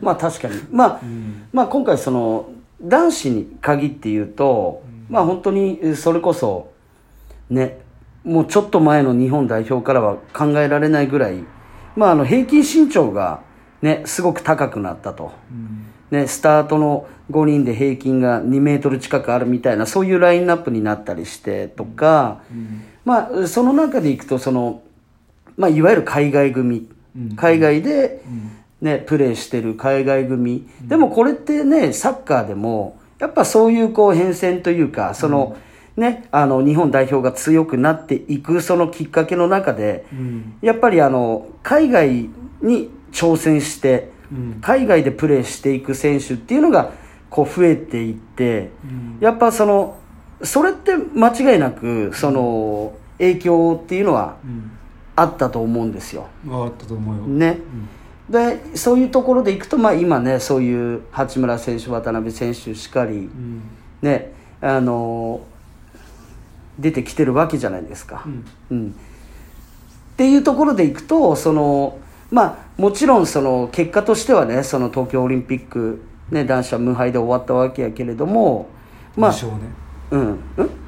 [0.01, 0.55] まあ確かに。
[0.71, 1.49] まあ、うん。
[1.53, 2.49] まあ今回その
[2.81, 6.73] 男子に限って言うと、まあ本当にえそれこそ
[7.55, 7.81] ね
[8.25, 11.45] もうちょっと前の日本代表からは考えられないぐらい
[11.97, 13.43] まああの平均身長が
[13.83, 15.33] ねすごく高くなったと。
[15.51, 15.87] うん。
[16.11, 22.43] ね、スタートの5人で平均が2メートル近くあるみたいなそういうラインナップになったりしてとか、
[23.05, 24.83] まあその中でいくとその、
[25.57, 27.37] まあ、いわゆる海外組、うん。
[27.37, 28.23] 海外で、
[28.81, 35.57] ね、プレーしてる海外組、でもこれってねサッカーでもやっぱそういうこう変遷というかその、
[35.97, 40.59] ね、あの日本代表が強くなっていくそのきっかけの中で、うん。
[40.61, 42.29] やっぱりあの海外
[42.63, 44.59] に挑戦して、うん。
[44.61, 46.93] 海外でプレーしていく選手っていうのが
[47.31, 49.19] こう増えていって、うん。
[49.21, 49.97] やっぱその
[50.43, 54.71] それって間違いなくその影響っていうのはうん。
[55.17, 56.27] あったと思うんですよ。
[56.51, 57.59] あったと思うよ、ね、
[58.29, 63.63] でそういうところでいくと、まあ、今ねそういう八村選手渡辺選手しかり、うん。
[64.03, 65.43] ねあの
[66.79, 68.25] 出てきてるわけじゃないですか。
[68.27, 68.45] うん。
[68.71, 68.91] うん。
[68.91, 71.99] っていうところでいくとその
[72.31, 78.69] まあもちろんその結果としてはねその東京オリンピック、ね、男子は無敗で終わったわけやけれども
[79.17, 79.59] まあ無償ね。
[80.11, 80.39] うん、うん、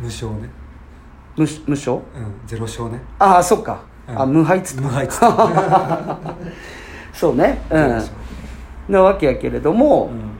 [0.00, 0.48] 無償ね。
[1.36, 1.96] 無無償？
[1.96, 2.02] うん。
[2.46, 3.00] ゼロ勝ね。
[3.18, 4.20] ああそっか、うん。
[4.20, 4.82] あ無敗っつった。
[4.82, 6.18] 無敗っつった。
[7.12, 7.62] そうね。
[7.70, 8.02] うん。
[8.88, 10.36] なわけやけれども、うん。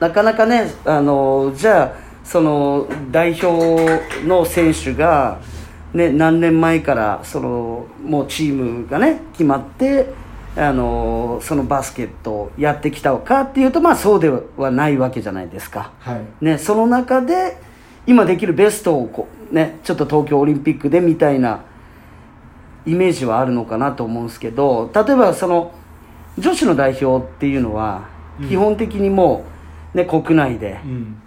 [0.00, 5.40] なかなかねあのじゃあその代表の選手が、
[5.92, 10.12] ね、何年前からそのもうチームがね決まって
[10.56, 15.92] あのそのバスケットをやってきたかっていうとまあそうではないわけじゃないですか。
[16.00, 16.44] はい。
[16.44, 17.58] ね、その中で
[18.06, 21.64] 今できるベストをこう、ね、ちょっと東京オリンピックでみたいな
[22.86, 25.72] イメージはあるのかなと思うんですけど例えばその
[26.38, 28.08] 女子の代表っていうのは
[28.40, 28.48] うん。
[28.48, 29.44] 基本的にも
[29.94, 31.20] う、ね、国内でう、ん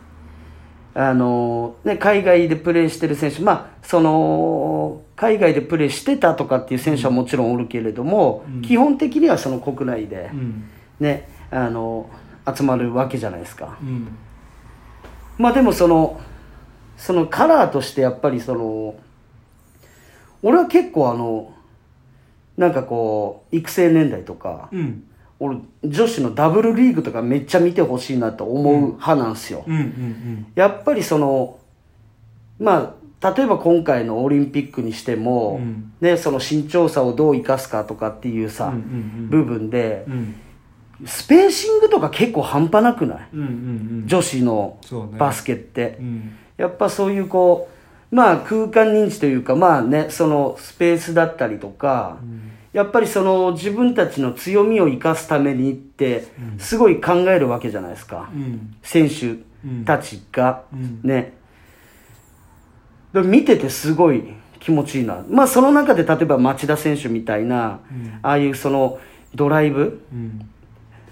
[1.00, 8.62] あのね、海外でプレーしてる選手、まあ、その海外でプレーしてたとかっていう選手はもちろんおるけれども、うん。
[8.64, 10.68] 基本的にはその国内で、うん。
[11.00, 12.10] ね、あの
[12.52, 13.78] 集まるわけじゃないですか。
[13.80, 14.08] うん。
[15.38, 16.20] まあでもその
[16.98, 18.96] そのカラーとしてやっぱりその
[20.42, 21.54] 俺は結構あの
[22.58, 25.07] なんかこう育成年代とかうん
[25.40, 31.60] 俺女子のダブルリーグとかめっちゃ見てほしいなと思う派なんですよ、うんうんやっぱりその
[32.60, 35.92] まあ例えば今回のオリンピックにしても、うん。
[36.02, 38.82] ね、その身長差をどう生かすかとかっていうさ、うんうんう
[39.24, 39.30] ん。
[39.30, 40.14] 部分でうん。
[40.14, 40.36] うん
[41.06, 43.30] スペーシングとか結構半端なくない？
[43.32, 43.50] うんうんう
[44.06, 44.08] ん。
[44.08, 44.80] 女子の
[45.20, 46.36] バスケって、うん。
[46.58, 47.70] やっぱそういうこ
[48.12, 52.18] うまあ空間認知というかまあねそのスペースだったりとか、
[52.78, 56.28] やっぱりその自分たちの強みを生かすためにって
[56.60, 58.76] すごい考えるわけじゃないですか、うん。
[58.84, 59.38] 選手
[59.84, 61.00] たちが、うん。
[61.02, 61.34] ね。
[63.14, 64.26] で見ててすごい
[64.60, 65.26] 気持ちいいな。
[65.28, 68.20] まあその中で例えば町田選手みたいな、うん。
[68.22, 69.00] ああいうその
[69.34, 70.06] ドライブ。
[70.14, 70.48] うん。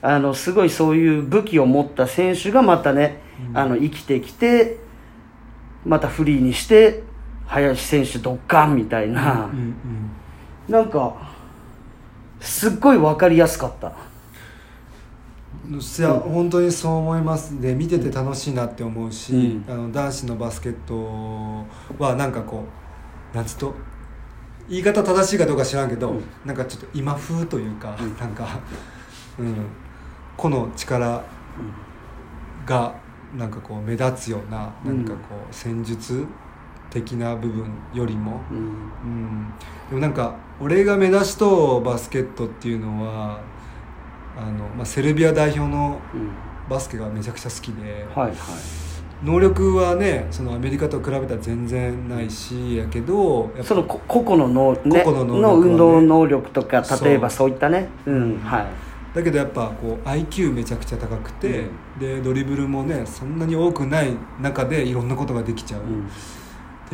[0.03, 3.23] あのすごいそういう武器を持った選手がまたね、
[3.55, 4.77] あの生きてきて
[5.83, 7.01] またフリーにして
[7.47, 10.11] 林選手ドッカンみたいな、うんうん。
[10.69, 11.33] なんか
[12.45, 13.91] すっごい分かりやすかった。
[15.67, 17.59] いや本当にそう思います。
[17.59, 19.65] で見てて楽しいなって思うし、うん。
[19.67, 21.65] あの男子のバスケット
[21.97, 22.63] はなんかこ
[23.33, 23.75] うなんつうと
[24.69, 26.23] 言い方正しいかどうか知らんけど、うん。
[26.45, 28.59] なんかちょっと今風というか、なんか、
[29.39, 29.55] うん、
[30.37, 31.23] 個の力
[32.65, 32.95] が
[33.35, 36.25] なんかこう目立つようなうんなんかこう戦術
[36.89, 38.57] 的な部分よりも、うん。
[38.57, 39.53] うん、
[39.89, 43.41] でもなんか俺が目指しとバスケットっていうのは
[44.37, 46.29] あの、まあ、セルビア代表のうん。
[46.69, 48.35] バスケがめちゃくちゃ好きで、はいはい。
[49.23, 57.87] 能力はねそのアメリカと比べたら全然ないしやけどやそのこ個々ののね個々のねの運動能力とか例えばそういったね。
[58.05, 58.65] うんはい。
[59.15, 61.63] だけどやっぱこう IQ めちゃくちゃ高くて、
[61.97, 64.09] でドリブルもねそんなに多くない
[64.41, 66.09] 中でいろんなことができちゃう、うん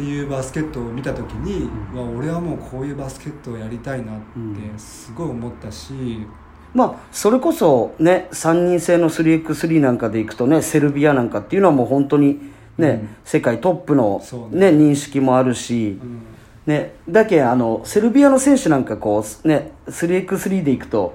[0.01, 6.25] っていうバスケットを見た時に、うわ俺はもうこういうバスケットをやりたいなってすごい思ったし、
[6.73, 12.39] まあそれこそね3人制の 3x3 なんかでいくとねセルビアなんかっていうのはもう本当に
[12.79, 13.09] ね、うん。
[13.23, 14.69] 世界トップのそうね。
[14.69, 16.21] 認識もあるし、うん。
[16.65, 21.13] ね、だけあのセルビアの選手なんかこうね 3x3 でいくと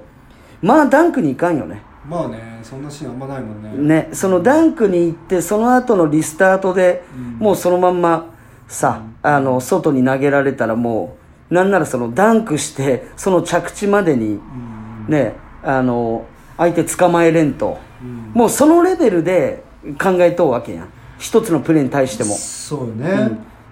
[0.63, 1.83] まあダンクにいかんよね。
[2.09, 4.07] まあねそんなシーンあんまないもんね。
[4.07, 7.23] ねそのダンクに行ってその後のリスタートで、うん。
[7.39, 8.36] もうそのまんま
[8.69, 11.17] さ、あの外に投げられたらも
[11.51, 15.07] うなんならそのダンクしてその着地までにうん。
[15.09, 16.27] ねあの
[16.57, 18.33] 相手捕まえれんと、うん。
[18.35, 19.63] もうそのレベルで
[20.03, 20.89] 考えとうわけやん。
[21.19, 23.11] 一つのプレーに対しても、そうよね、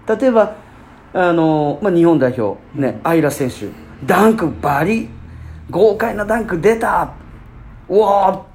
[0.09, 0.19] うん。
[0.19, 0.57] 例えば
[1.13, 3.69] あの、まあ、日本代表、ねアイラ選手。
[4.05, 5.09] ダンクバリ。
[5.71, 7.15] 豪快なダンク出た。
[7.89, 8.55] うわー。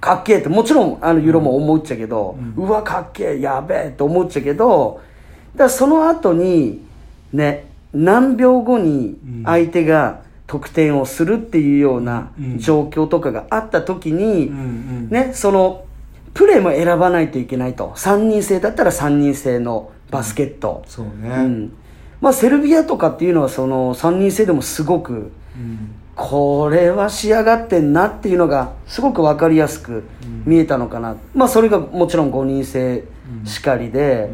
[0.00, 0.48] かっけえって。
[0.48, 5.00] もちろんあのユーロも思っちゃけど、うわかっけえやべえって思っちゃけど
[5.64, 6.82] らその後に
[7.32, 12.58] ね何秒後に相手が得点をするっていうようなうん。
[12.58, 15.08] 状況とかがあった時に、うんうん。
[15.10, 15.84] ね、その
[16.34, 17.92] プレーも選ばないといけないと。
[17.96, 21.28] 3人制だったら3人制のバスケット、そうね。
[21.28, 21.72] うん。
[22.20, 25.16] まあ、セルビアとかっていうのはその3人制でもすごくう
[25.60, 25.94] ん。
[26.16, 30.02] これは仕上がってんなっていうのがすごく分かりやすく
[30.44, 33.04] 見えたのかな、まあそれがもちろん5人制
[33.44, 34.28] しかりで、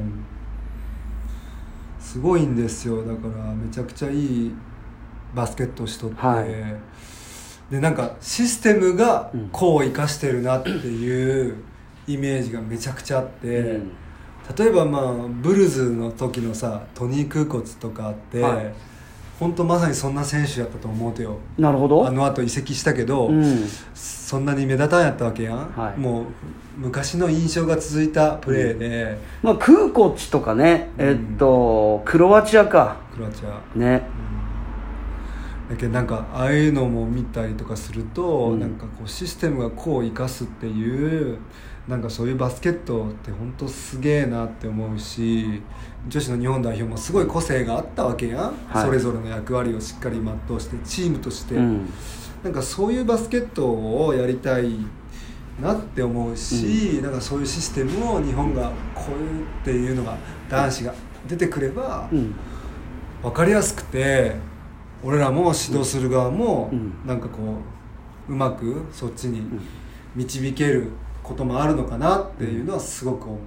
[2.15, 3.05] すごいんですよ。
[3.05, 4.55] だからめちゃくちゃいい
[5.35, 7.73] バスケットをしとって、はい。
[7.73, 11.57] でなんかシステムがこう生かしてるなっていう
[12.07, 13.93] イメージがめちゃくちゃあって、うん。
[14.57, 15.13] 例えばまあ
[15.43, 18.73] ブルズの時のさトニー・クーコツとかあって、はい。
[19.41, 21.39] 本当まさにそんな選手やったと思うてよ。
[21.59, 22.07] なるほど。
[22.07, 23.67] あの後移籍したけど、うん。
[23.93, 25.99] そんなに目立たんやったわけやん、はい。
[25.99, 26.25] もう
[26.77, 32.97] 昔の印象が続いたプレーで、まあ、クーコッチとかね、えっとクロアチアか。
[33.15, 33.79] クロアチア。
[33.79, 34.03] ね。
[35.71, 38.61] だけどなんかああいうのも見たりとかすると、うん。
[38.61, 41.39] なんかこうシステムがこう生かすっていう
[41.89, 45.63] なんかそういうバスケットって本当すげえなって思うし
[46.09, 48.87] 女子の日本代表もすごい個性があったわけやん、はい。
[48.87, 51.89] それぞれの役割をしっかり全うしてチームとして、うん。
[52.43, 54.71] なんかそういうバスケットをやりたい
[55.61, 60.17] なって思うし、なんかそういうシステムを日本がこういうっていうのが
[60.49, 60.95] 男子が
[61.29, 62.35] 出てくれば、うん。
[63.23, 64.37] 分かりやすくて
[65.03, 66.93] 俺らも指導する側もうん。
[67.07, 67.39] なんかこ
[68.29, 69.43] ううまくそっちに
[70.15, 70.91] 導ける
[71.23, 73.39] こともあるのかなっていうのはすごく思う、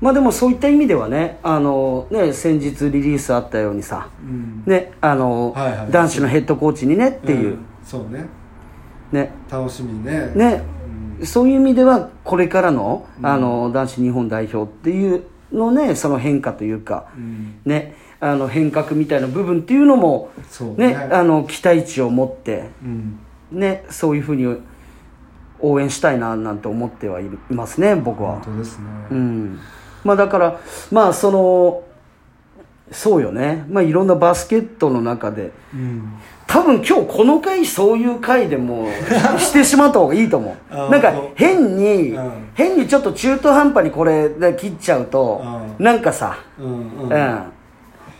[0.00, 4.62] まあでもそういった意味ではねあのね先日リリースあったようにさうん。
[4.66, 5.90] ねあの、はいはい。
[5.90, 7.58] 男子のヘッドコーチにねっていう、ん。
[7.84, 8.26] そうね。
[9.12, 9.30] ね。
[9.50, 10.32] 楽しみね。
[10.34, 10.62] ね。
[10.72, 10.77] うん
[11.24, 13.26] そういう意味ではこれからの,、うん。
[13.26, 17.60] あの男子日本代表っていうのねその変化というか、うん。
[17.64, 20.30] ねあの変革みたいな部分っていうのも
[20.76, 20.88] ね。
[20.88, 23.18] ねあの期待値を持ってうん。
[23.50, 24.56] ねそういうふうに
[25.60, 28.40] 応援したいななんて思ってはいますね僕は。
[28.40, 29.60] 本当ですね、うん。
[30.04, 30.60] まあだから
[30.90, 31.82] まあその
[32.90, 33.64] そうよね。
[33.68, 36.14] まあいろんなバスケットの中でうん
[36.48, 42.32] 多分今日この回そういう回でもうしてしまった方がいいと思 あうなんか変に、うん。
[42.54, 45.44] 変にちょっと中途半端にこれで切っちゃうと、
[45.78, 45.84] うん。
[45.84, 46.70] なんかさ、うんう
[47.02, 47.42] うんん。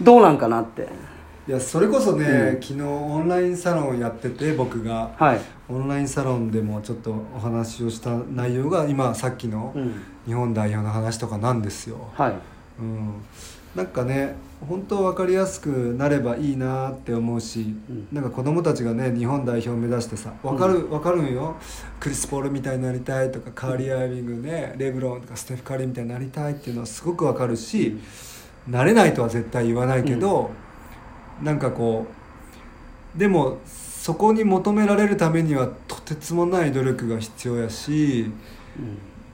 [0.02, 0.86] どうなんかなって。
[1.48, 2.62] いやそれこそね、うん。
[2.62, 5.08] 昨日オンラインサロンやってて僕が。
[5.16, 12.32] はい、オンラインサロンでもちょっとお話をした内容が今さっきのうん、日本代表の話とかなんですよ、はい。
[12.78, 13.14] うん、
[13.74, 14.36] なんかね
[14.66, 18.08] 本当分かりやすくなればいいなって思うし、うん。
[18.12, 21.56] なんか子供たちがね日本代表を目指してさ分かる、分かるんよ。
[22.00, 27.98] クリス・ポールみたいになりたいとかカーリー・アイビングねレブロンとかステフ・カリーみたいになりたいっていうのはすごく分かるし、
[28.66, 30.50] なれないとは絶対言わないけど、
[31.42, 32.06] なんかこ
[33.16, 38.30] うでもそこに求められるためにはとてつもない努力が必要やし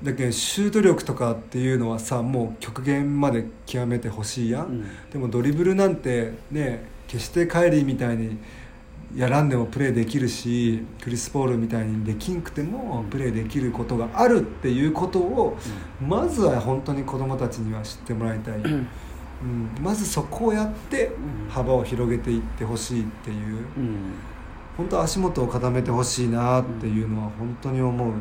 [0.05, 4.63] だけどシュート力とかっていうのはさもう極限まで極めてほしいや。
[4.63, 4.85] ん、うん。
[5.11, 8.39] でもドリブルなんてね決してカイリーみたいに
[9.17, 15.57] やらんでもプレーできるしクリス・ポールみたいにできんくてもプレーできることがあるっていうことを
[16.01, 18.89] まずは本当に子どもたちには知ってもらいたい、うん、
[19.81, 21.49] まずそこをやってうん。
[21.49, 23.37] 幅を広げていってほしいっていう。
[23.77, 23.97] うん。
[24.77, 28.13] 本当足元を固めてほしいなっていうのは本当に思う、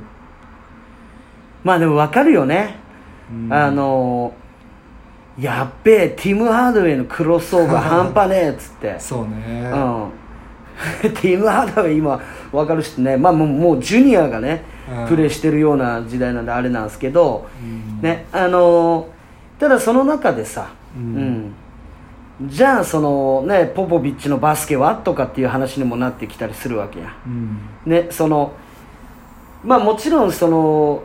[1.63, 2.75] まあでも分かるよね、
[3.31, 3.53] うん。
[3.53, 4.33] あの
[5.39, 8.95] やっべえティム・ハードウェイのクロスオーバー 半端ねえっつって。
[8.99, 10.09] そうね、うん。
[11.01, 12.19] ティム・ハードウェイ今
[12.51, 13.17] 分かる人ね。
[13.17, 14.63] まあもうもうジュニアがね
[15.01, 15.07] うん。
[15.07, 18.01] プレーしてるような時代なんであれなんですけど、うん。
[18.01, 19.07] ねあの
[19.59, 21.15] ただその中でさ、ううん。
[21.47, 21.55] ん
[22.41, 27.57] じゃあそのねポポビッチのバスケはとかっていう話にもなってきたりするわけやうん。
[27.85, 28.51] ねその
[29.63, 31.03] まあもちろんその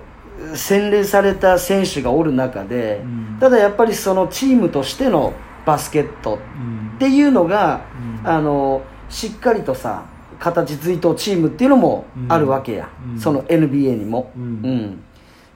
[0.55, 3.37] 洗練された選手がおる中で、うん。
[3.41, 5.33] ただやっぱりそのチームとしての
[5.67, 7.83] バスケットうんっていうのが、
[8.23, 8.29] うん。
[8.29, 10.05] あのしっかりとさ
[10.39, 13.19] 形づいとチームっていうのもあるわけや、うん。
[13.19, 15.03] その NBA にも、うん。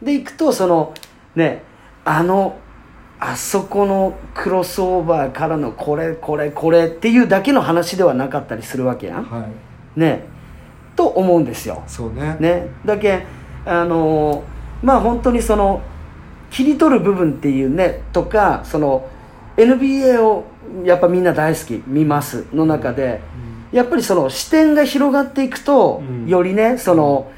[0.00, 0.94] でいくとその
[1.34, 1.62] ね
[2.04, 2.58] あの
[3.20, 9.24] あそこのクロスオーバーからのこれこれこれっていうだけの話ではなかったりするわけやん。
[9.24, 9.46] は
[9.96, 10.00] い。
[10.00, 10.24] ね。
[10.96, 11.84] と思うんですよ。
[11.86, 12.36] そうね。
[12.40, 12.66] ね。
[12.84, 13.24] だけ
[13.64, 14.42] あの
[14.82, 15.82] まあ本当にその
[16.50, 19.08] 切り取る部分っていうねとかその
[19.56, 20.44] NBA を
[20.84, 23.20] やっぱみんな大好き見ますの中で
[23.72, 26.26] やっぱりその視点が広がっていくと、うん。
[26.28, 27.32] よりねその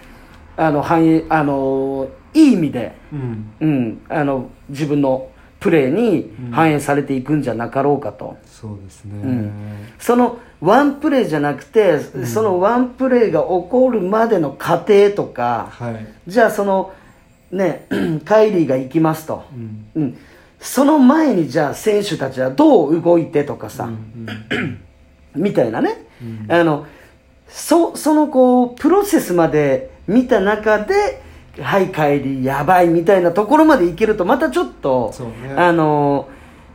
[0.56, 3.52] あの反映あのいい意味で、うん。
[3.60, 5.30] うん、あの自分の
[5.60, 9.52] プレーに反映されていくんじゃなかろうかと、そうですね、うん。
[9.98, 16.92] そのワンプレーじゃなくて、そのワンプレーが起こるまでの過程とか、はい、じゃあその
[17.54, 17.86] ね
[18.24, 19.86] カイリーが行きますと、うん。
[19.94, 20.18] うん、
[20.58, 24.28] その前にじゃあ選手たちはどう動いてとかさ、うん
[25.34, 26.52] みたいなね、うん。
[26.52, 26.86] あの
[27.48, 31.22] そそのこうプロセスまで見た中で
[31.60, 35.54] 「はい帰りやばい」みたいなところまでいけるとまたちょっと、ね。
[35.56, 36.28] あの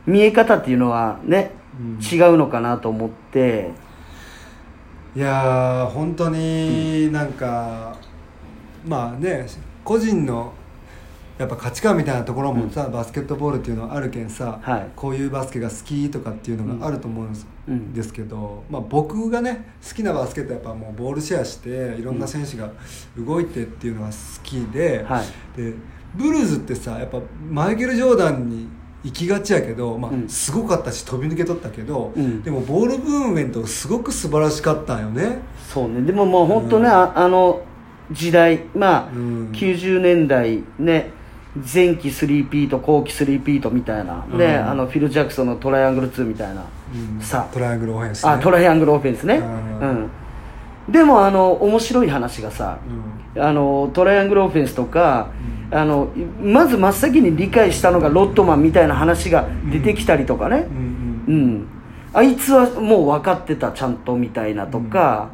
[0.06, 1.98] 見え方っていうのはね、うん。
[2.00, 3.70] 違うのかなと思って。
[5.16, 7.96] いやー本当になんか、
[8.86, 9.44] まあね
[9.82, 10.52] 個人の
[11.40, 14.90] やっぱ価値観みたいなところもさ、バスケットボールっていうのはあるけんさ、はい。
[14.94, 22.70] こういうバスケが好きとかっていうのがあると思うんです,、けど、まあ、僕がね好きなバスケットはやっぱもうボールシェアしていろんな選手が
[23.16, 24.12] 動いてっていうのが好
[24.42, 25.26] きで,、はい。
[25.56, 25.72] で
[26.14, 27.18] ブルーズってさやっぱ
[27.48, 28.68] マイケル・ジョーダンに
[29.02, 30.28] 行きがちやけど、まあうん。
[30.28, 32.42] すごかったし飛び抜けとったけど、うん。
[32.42, 35.38] でもボールブームメントすごく素晴らしかったんよね。
[35.72, 36.02] そうね。
[36.02, 37.62] でももう本当ね、ああの
[38.12, 39.50] 時代まあ、うん。
[39.52, 41.18] 90年代ね
[41.56, 44.38] 前期3ピート後期3ピートみたいな、うん。
[44.38, 47.20] ねあのフィル・ジャクソンのトライアングル2みたいな、うん。
[47.20, 49.48] さトライアングルオフェンス、ね、あトライアングルオフェンスね、ううん。
[50.04, 50.10] ん
[50.88, 52.78] でもあの面白い話がさ、
[53.34, 53.42] うん。
[53.42, 55.30] あのトライアングルオフェンスとか、
[55.72, 56.08] あの
[56.42, 61.66] まず真っ先に理解したのがロットマンみたいな話が出てきたりとかね、うんうん。
[62.12, 65.30] あいつはもう分かってたちゃんとみたいなとか、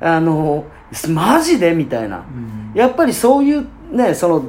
[0.00, 0.64] あの
[1.08, 2.78] マジでみたいな、うん。
[2.78, 4.44] やっぱりそういうねその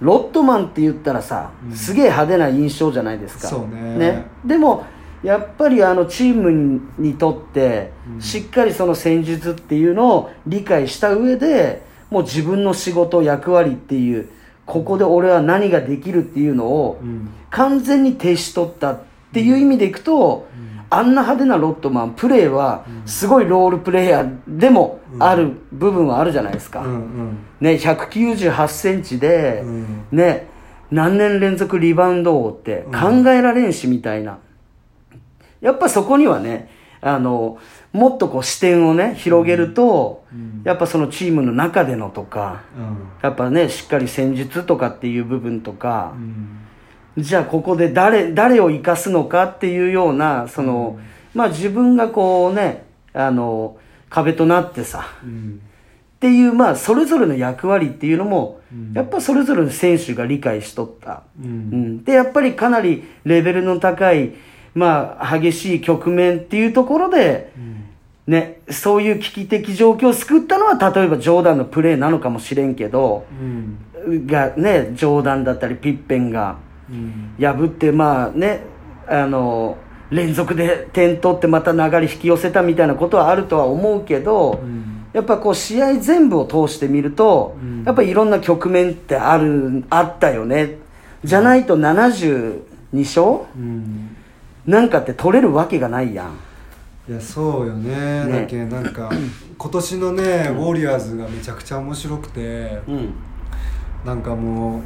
[0.00, 1.76] ロットマンって言ったらさ、うん。
[1.76, 3.48] すげえ派手な印象じゃないですか。
[3.48, 4.26] そうね。
[4.44, 4.84] でも
[5.22, 8.20] やっぱりあのチームににとって、うん。
[8.20, 14.28] しっかりその戦術っていうのを理解した上でもう自分の仕事役割っていう
[14.66, 17.28] ここで俺は何ができるっていうのをうん。
[17.50, 18.98] 完全に徹しとったっ
[19.32, 20.46] ていう意味でいくと、
[20.88, 27.38] あんな派手なロットマンプレーはすごいロールプレイヤーでもある部分はあるじゃないですか、うんうん。
[27.60, 30.06] ね、198センチで、うん。
[30.12, 30.48] ね、
[30.90, 34.38] 何年連続リバウンド王って考えられんしみたいな。
[35.60, 36.70] やっぱそこにはね、
[37.00, 37.58] あの、
[37.92, 40.62] もっとこう視点をね、広げると、うん。
[40.64, 43.08] やっぱそのチームの中でのとか、うん。
[43.22, 46.65] やっぱね、しっかり戦術とかっていう部分とかう、ん
[47.16, 50.98] じゃあここで誰、誰を生かすのかっていうような、その、
[51.34, 53.78] まあ自分がこうね、あの、
[54.10, 55.60] 壁となってさ、うん。
[56.16, 58.92] っていう、まあ、それぞれの役割っていうのも、うん。
[58.94, 61.22] やっぱそれぞれの選手が理解しとった。
[61.40, 61.50] ううん。
[61.98, 62.04] ん。
[62.04, 64.32] で、やっぱりかなりレベルの高い、
[64.74, 67.84] まあ、激しい局面っていうところで、うん。
[68.26, 74.26] ね、そういう危機的状況を救ったのは、例えばジョーダンのプレーなのかもしれんけど、うん。
[74.26, 76.65] がね、ジョーダンだったりピッペンがうん
[77.38, 78.60] 破って、まあね、
[79.08, 79.76] あの、
[80.10, 85.06] 連続で点取ってまた流れ引き寄せたみたいなことはあるとは思うけど、うん。
[85.12, 87.84] やっぱこう試合全部を通してみると、うん。
[87.84, 90.76] やっぱいろんな局面ってあるあったよね。
[91.24, 92.60] じゃないと72
[92.92, 93.46] 勝？
[93.56, 94.16] うん。
[94.66, 96.32] なんかって取れるわけがないやん。
[97.08, 98.24] いやそうよね。
[98.26, 98.40] ね。
[98.42, 99.10] だけどなんか
[99.58, 103.14] 今年のねウォリアーズがめちゃくちゃ面白くてうん。
[104.04, 104.82] なんかもう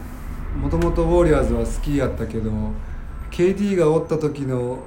[0.56, 2.50] もともとウォリアーズは好きやったけど
[3.30, 4.78] KD がおった時の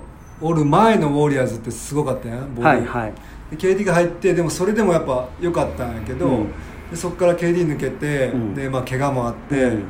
[0.41, 2.63] おる前のウォリアーズってすごかったやんボール。
[2.63, 3.13] はいはい。
[3.51, 6.47] で KD が入ってでもそれでもやっぱ良かったんやけど、うん。
[6.89, 8.55] でそこから KD 抜けて、うん。
[8.55, 9.83] でまあ怪我もあって、うん。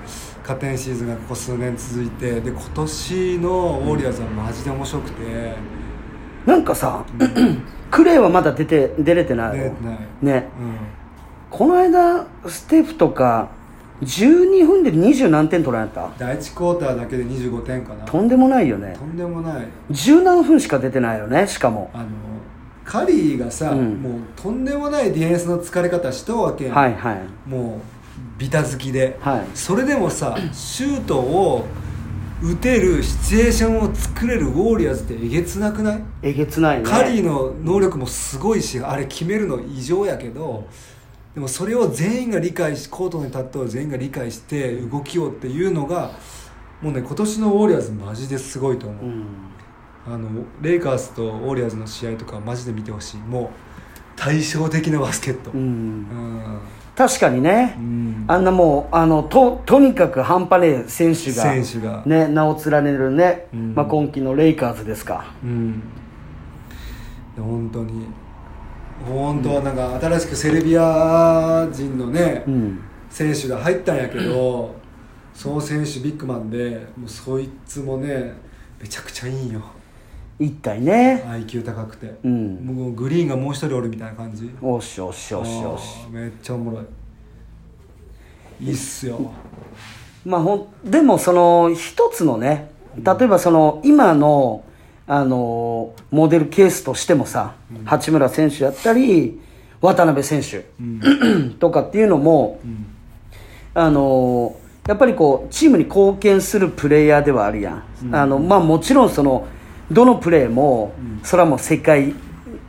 [0.44, 5.56] 加点シーズンがここ数年続いてで今年のウォリアーズはマジで面白くて、
[6.46, 7.06] なんかさ
[7.90, 9.98] クレイはまだ出て出れてないよ出てない。
[10.22, 10.50] ね。
[10.60, 10.76] うん。
[11.50, 13.52] この間ステフとか
[14.04, 16.12] 12分で20何点取られた？
[16.18, 18.06] 第1クォーターだけで25点かな。
[18.06, 18.96] とんでもないよね。
[18.98, 19.68] とんでもない。
[19.90, 21.90] 十何分しか出てないよねしかも。
[21.94, 22.06] あの
[22.86, 24.02] カリーがさ、うん。
[24.02, 27.50] もうとんでもないディフェンスの疲れ方しとうわけやん、はいはい。
[27.50, 27.80] もう
[28.38, 29.46] ビタ好きで、はい。
[29.56, 31.66] それでもさシュートを
[32.42, 36.84] 打てるシチュエーションを作れるウォーリアーズってえげつなくない、えげつないね。
[36.84, 40.68] カリーの能力もすごいしあれ決めるの異常やけど
[41.34, 46.12] でもそれを全員が理解しコートに立っては全員が理解して動きをっていうのが
[46.82, 49.26] もうね今年のウォーリアーズマジですごいと思う、うん。
[50.06, 50.30] あの
[50.62, 53.18] レイカーズとウォリアーズの試合とかマジで見てほしい。
[53.18, 53.50] もう
[54.16, 55.52] 対照的なバスケット。
[55.52, 56.02] ううん。
[56.02, 56.60] ん
[56.96, 58.26] 確かにね、うん。
[58.28, 62.04] あんなもうあのととにかく半端ねえ選手が選手が。
[62.06, 63.74] ね、名を連ねるね、うん。
[63.74, 65.34] まあ、今季のレイカーズですか。
[65.44, 65.82] うん。
[67.36, 68.06] で本当に
[69.06, 72.80] 本当はなんか新しくセルビア人のね、うん
[73.14, 74.74] 選手が入ったんやけど
[75.36, 78.34] その選手ビッグマンでもうそいつもね
[78.82, 79.62] めちゃくちゃいいんよ。
[80.40, 81.24] 一体ね。
[81.28, 82.56] IQ 高くて、うん。
[82.66, 84.50] もうグリーンがもう一人おるみたいな感じ。
[84.62, 86.82] おしおしおしおしめっちゃおもろ
[88.60, 88.66] い。
[88.66, 89.32] いいっすよ。
[90.26, 94.64] まあほんでもその一つのね例えばその今の
[95.06, 99.40] あのモデルケースとしてもさ、八村選手やったり
[99.82, 101.56] 渡辺選手うん。
[101.60, 102.86] とかっていうのもうん。
[103.76, 104.56] あの
[104.88, 108.16] やっぱりこうチームに貢献するプレイヤーではあるやん、うん。
[108.16, 109.48] あのまあ、もちろんその
[109.92, 111.20] どのプレーも、うん。
[111.24, 112.14] それはもう世界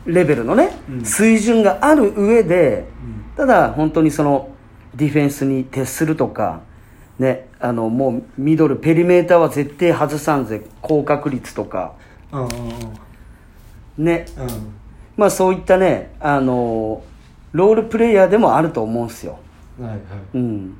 [0.06, 1.04] レベルのね、うん。
[1.04, 3.36] 水準がある上で、うん。
[3.36, 4.54] ただ本当にその
[4.94, 6.62] ディフェンスに徹するとか
[7.18, 11.94] ねあのもうミドルペリメーターは絶対外さんぜ高確率とか
[13.98, 14.74] ねうんうん。
[15.16, 17.02] まあそういったねあの
[17.52, 19.38] ロールプレイヤーでもあると思うんですよ。
[19.80, 19.98] はいはい。
[20.34, 20.76] うん。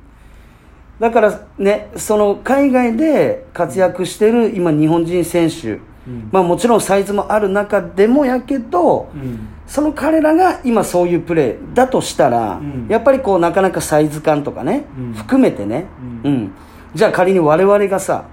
[0.99, 6.29] だからねその海外で活躍してる今日本人選手、うん。
[6.31, 9.47] まあもちろんサイズもある中でもやけど、うん。
[9.67, 12.87] その彼らが今そういうプレーだとしたら、うん。
[12.89, 15.13] やっぱりこうなかなかサイズ感とかね、うん。
[15.13, 15.85] 含めてね、
[16.23, 16.51] ううん。
[16.93, 18.25] じゃあ仮に我々がさ、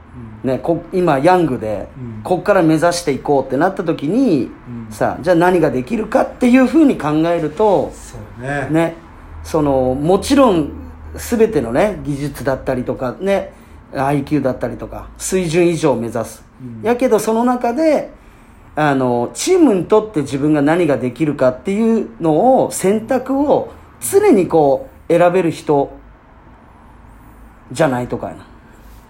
[0.44, 2.22] ね、こ今ヤングで、うん。
[2.22, 4.92] こっから目指していこうってなった時に、うん。
[4.92, 8.68] さじゃあ何ができるかっていうふうに考えると、そうね。
[8.70, 8.94] ね、
[9.44, 10.72] そのもちろん
[11.14, 13.52] 全てのね技術だったりとかね
[13.92, 16.82] IQ だったりとか水準以上を目指す、うん。
[16.82, 18.10] やけどその中で
[18.74, 25.92] あのチームにとって自分が何ができるかっていうのを選択を常にこう選べる人
[27.70, 28.46] じゃないとかやな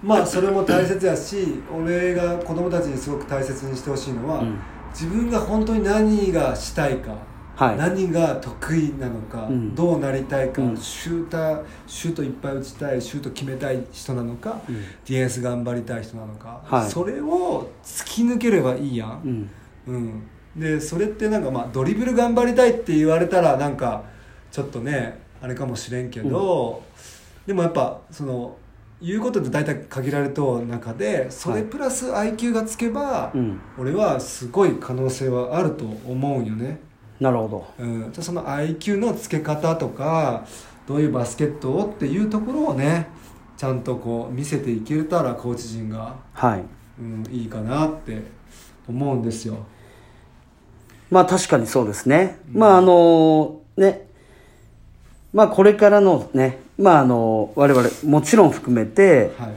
[0.02, 4.58] まあそれも大切やし俺が子供たちにすごく大切にしてほしいのは、うん。
[4.90, 7.14] 自分が本当に何がしたいか、
[7.56, 7.76] はい。
[7.76, 9.74] 何が得意なのか、うん。
[9.74, 10.76] どうなりたいか、うん。
[10.76, 14.74] シューターシュートいっぱい打ちたいシュート決めたい人なのか、うん。
[14.74, 16.90] ディフェンス頑張りたい人なのか、はい。
[16.90, 19.50] それを突き抜ければいいやん。
[19.86, 20.22] うん、
[20.56, 24.04] でそれってなんかまあドリブル頑張りたいって言われたらなんか
[24.50, 26.82] ちょっとねあれかもしれんけど、
[27.46, 28.56] でもやっぱその
[29.02, 33.60] 言うことって大体限られとう中でそれプラス IQ がつけば、うん。
[33.78, 36.80] 俺はすごい可能性はあると思うんよね、
[37.20, 37.84] なるほど。
[37.84, 40.46] うん、じゃあその IQ のつけ方とか
[40.86, 43.08] どういうバスケットをっていうところをね
[43.56, 46.64] ちゃんとこう見せていけたらコーチ陣が、はい。
[46.98, 48.22] うん、いいかなって
[48.88, 49.66] 思うんですよ。
[51.10, 52.38] まあ確かにそうですね。
[52.50, 54.08] まああのね、
[55.32, 59.52] まあこれからのね、まああの我々もちろん含めて、はい。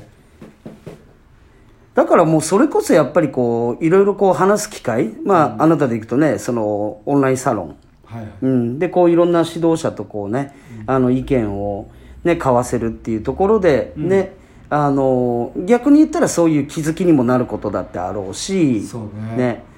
[1.94, 8.32] だからもうそれこそやっぱりこういろいろこう話す機会、まああなたでいくとね、そのオンラインサロン、はいはい。
[8.42, 10.56] うん、でこういろんな指導者とこうね、
[10.88, 11.90] あの意見を
[12.24, 14.34] ね交わせるっていうところでね、
[14.70, 19.02] あの逆に言ったらそういう気づきにもなることだってあろうし、そう
[19.38, 19.38] ね。
[19.38, 19.75] ね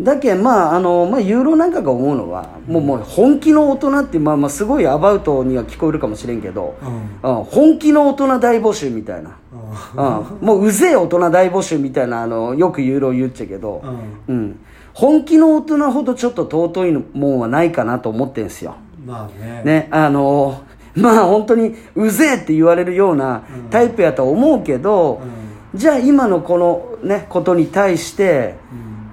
[0.00, 6.76] だけまああの、まあ、ユーロなんかが思うのは、もうもう本気の大人って、まあ、まあすごいアバウトには聞こえるかもしれんけど、
[7.22, 7.36] うん。
[7.36, 9.36] うん、本気の大人大募集みたいな、
[9.94, 13.84] うん、もううぜえ大人大募集みたいなあのよくユーロ言っちゃけど、
[14.28, 14.36] うん。
[14.36, 14.60] うん、
[14.94, 18.74] 本気の大人ほどちょっと尊いもんはないかなと思ってんすよ。
[19.06, 19.62] まあね。
[19.64, 20.64] ね、あの
[20.96, 25.20] まあ本当にうぜえって言われるようなタイプやとは思うけど、
[25.72, 28.54] じゃあ今のこのねことに対して、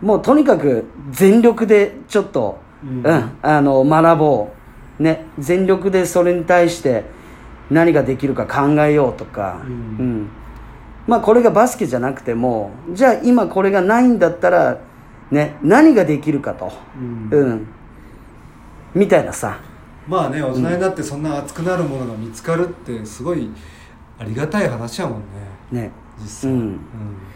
[0.02, 4.49] もうとにかく全力でちょっと、ううんんあの学ぼ
[4.99, 7.04] う、ね、全力でそれに対して
[7.70, 9.72] 何ができるか考えようとか、うん。
[9.72, 10.30] うん。
[11.08, 14.80] まあこれがバスケじゃなくてもじゃあ今これがないんだったら、
[15.30, 17.30] ね、何ができるかと、うん。
[17.32, 17.68] うん、
[18.93, 19.60] みたいなさ。
[20.08, 23.49] まあね大人になってそんな熱くなるものが見つかるってすごい
[24.18, 25.20] ありがたい話やもん
[25.72, 25.84] ね。
[25.84, 26.51] ね実際。
[26.51, 26.80] うん。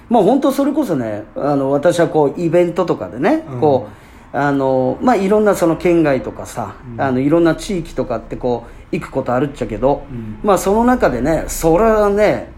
[0.09, 3.59] まあ本当それこそねあの私はこうイベントとかでね、うん。
[3.61, 3.87] こ
[4.33, 7.01] うあのまあいろんなその県外とかさ、うん。
[7.01, 10.39] あのいろんな地域とかってこう行くことあるっちゃけど、うん。
[10.43, 12.51] まあその中でねそれはね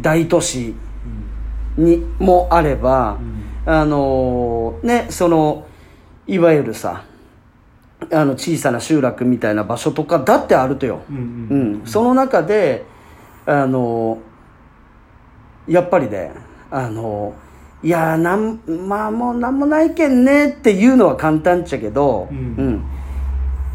[0.00, 0.74] 大都市
[1.76, 1.84] うん。
[1.84, 3.18] にもあれば、
[3.66, 3.72] うん。
[3.72, 5.66] あのねその
[6.26, 7.04] いわゆるさ
[8.12, 11.80] あの小さな集落みたいな場所とかだってあるとよ、うんうん。
[11.80, 12.84] うん、その中で
[13.44, 14.18] あの
[15.72, 16.32] やっぱりね
[16.70, 17.34] あの
[17.82, 22.36] いやーなんまあもうなんもないけんねっていうのは簡単っちゃけど、うん。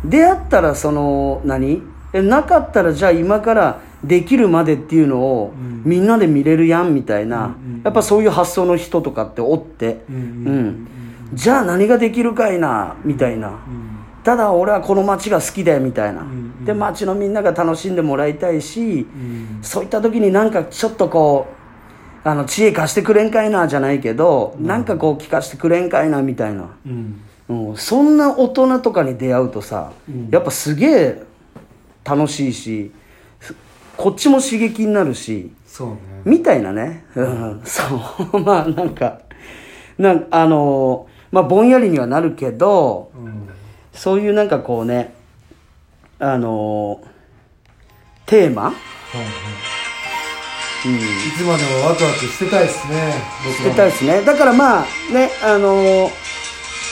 [0.04, 0.10] うん。
[0.10, 1.82] 出会ったらその何？
[2.14, 5.82] えなかったらじゃあ今からできるまでっていうのを、うん。
[5.84, 10.88] みんなで見れるやんみたいな、うんうんやっぱそういう発想の人とかっておって、うん
[11.34, 13.56] じゃあ何ができるかいなみたいな、うん。
[14.24, 16.32] ただ俺はこの街が好きだよみたいな、んう
[16.62, 16.66] ん。
[16.66, 19.60] で街のみんなが楽しんでもらいたいし、うん。
[19.62, 21.65] そういった時になんかちょっとこう
[22.28, 27.22] あの知恵貸してくれんかいなじゃないけど、なんかこう聞かしてくれんかいなみたいな、うん。
[27.48, 30.30] うん、そんな大人とかに出会うとさ、うん。
[30.32, 31.24] やっぱすげえ
[32.04, 32.92] 楽しいし
[33.40, 33.56] す
[33.96, 35.98] こっちも刺激になるしそうね。
[36.26, 37.84] みたいなね、うん、そ
[38.34, 38.40] う。
[38.42, 39.20] まあなんか
[40.00, 43.50] なんあのまあぼんやりにはなるけどうん。
[43.94, 45.14] そういうなんかこうね
[46.18, 47.02] あの
[48.26, 49.75] テーマ、はいはい
[50.86, 51.00] うん、い
[51.38, 53.14] つまでもワクワクしてたいですね
[53.44, 54.22] 僕してたいですね。
[54.22, 56.10] だからまあねあのー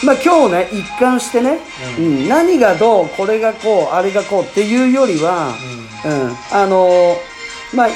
[0.06, 1.60] まあ今日ね一貫してね、
[1.98, 2.28] ううん。
[2.28, 5.54] 何がどうこれがこうあれがこうっていうよりは、
[6.06, 6.58] うん。
[6.58, 7.16] あのー
[7.76, 7.88] まあ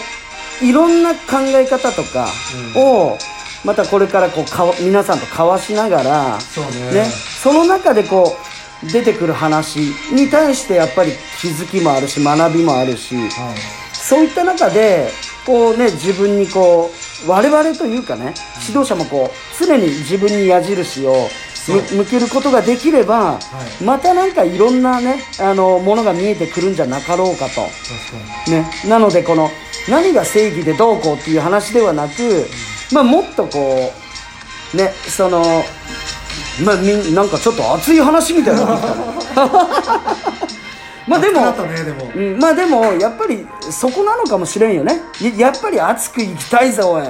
[0.63, 2.27] いろんな考え方とか
[2.75, 3.15] を、
[3.63, 6.93] またこれからこうかわ皆さんと交わしながらそうね。
[6.93, 8.35] ねその中でこ
[8.83, 15.09] う出てくる話に対してやっぱり気づきもあるし学びもあるし、はいそういった中で
[15.45, 16.89] こうね自分にこ
[17.25, 18.33] う我々というかね
[18.65, 21.27] 指導者もこう常に自分に矢印を
[21.67, 23.37] 向けることができれば、
[23.81, 23.83] い。
[23.83, 27.61] またなんかいろんなねあのものが見えてくるんじゃなかろうかと。
[28.49, 29.49] ね、なのでこの
[29.89, 32.45] 何が正義でどうこうっていう話ではなく、
[32.93, 33.91] まあ、もっとこ
[34.73, 35.43] うねその
[36.63, 40.26] まあみんなんかちょっと熱い話みたいになってきたね
[41.07, 42.11] まあでもねでも。
[42.13, 45.01] うん、まあでもやっぱりそこなのかもしれんよね。
[45.21, 47.03] ややっぱり熱くいきたいぞおい。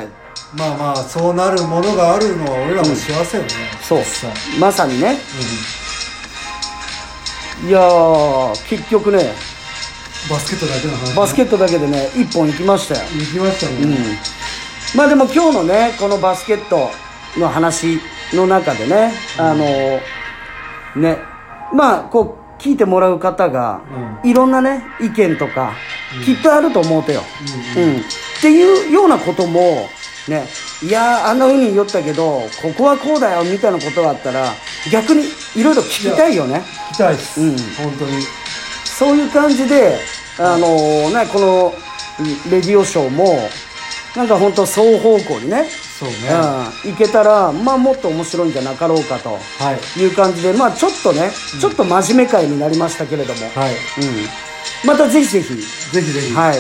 [0.56, 3.50] まあまあそうなるものがあるのは俺らも幸せよね、
[3.82, 4.00] そう。
[4.00, 4.32] 実際。
[4.60, 5.18] まさにね。
[7.68, 9.34] いやー結局ね。
[10.24, 13.02] うん、バスケットだけの話バスケットだけでね一本いきましたよ。
[13.18, 13.96] 行きましたね、うん。
[14.96, 16.92] まあでも今日のねこのバスケット
[17.38, 18.00] の話
[18.34, 19.66] の中でね、あの
[20.96, 21.18] ね。
[21.74, 23.82] まあこう聞いてもらう方が、
[24.24, 25.74] いろんなね意見とか、
[26.26, 27.22] きっとあると思うとよ、
[27.76, 29.88] うんっていうようなことも
[30.28, 30.46] ね
[30.84, 34.54] いやーあんな風に言おったけどここはこうだよみたいなことがあったら
[34.92, 35.24] 逆に
[35.56, 36.62] いろいろ聞きたいよね。
[36.92, 37.58] 聞きたいです、うん。
[37.58, 38.22] 本当に。
[38.86, 39.98] そういう感じで、
[40.40, 40.68] あの
[41.10, 41.74] ね、この
[42.20, 43.38] うんレディオショーも、
[44.16, 45.68] なんか本当双方向にね、
[46.00, 46.16] そうね、
[46.86, 49.30] うん、いけたら、まあもっと面白いんじゃなかろうかと。
[49.30, 49.38] は
[49.98, 50.00] い。
[50.00, 53.74] いう感じで、まあちょっとね、ちょっと真面目会になりましたけれども、はい。
[53.74, 54.88] うん。
[54.88, 56.34] またぜひぜひ、ぜひぜひ。
[56.34, 56.58] はい。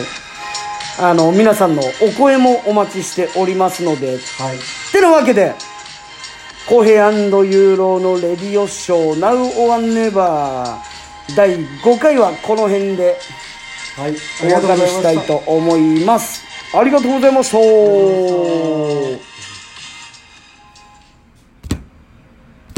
[0.99, 4.19] あの、皆さんのお声もお待ちしておりますので、はい。
[4.91, 5.53] てなわけで、
[6.67, 10.77] コヘユーロのレディオショー Now or Never
[11.35, 13.15] 第5回はこの辺で。
[13.97, 14.15] はい。
[14.43, 16.43] お別れしたいと思います。
[16.73, 19.26] ありがとうございました。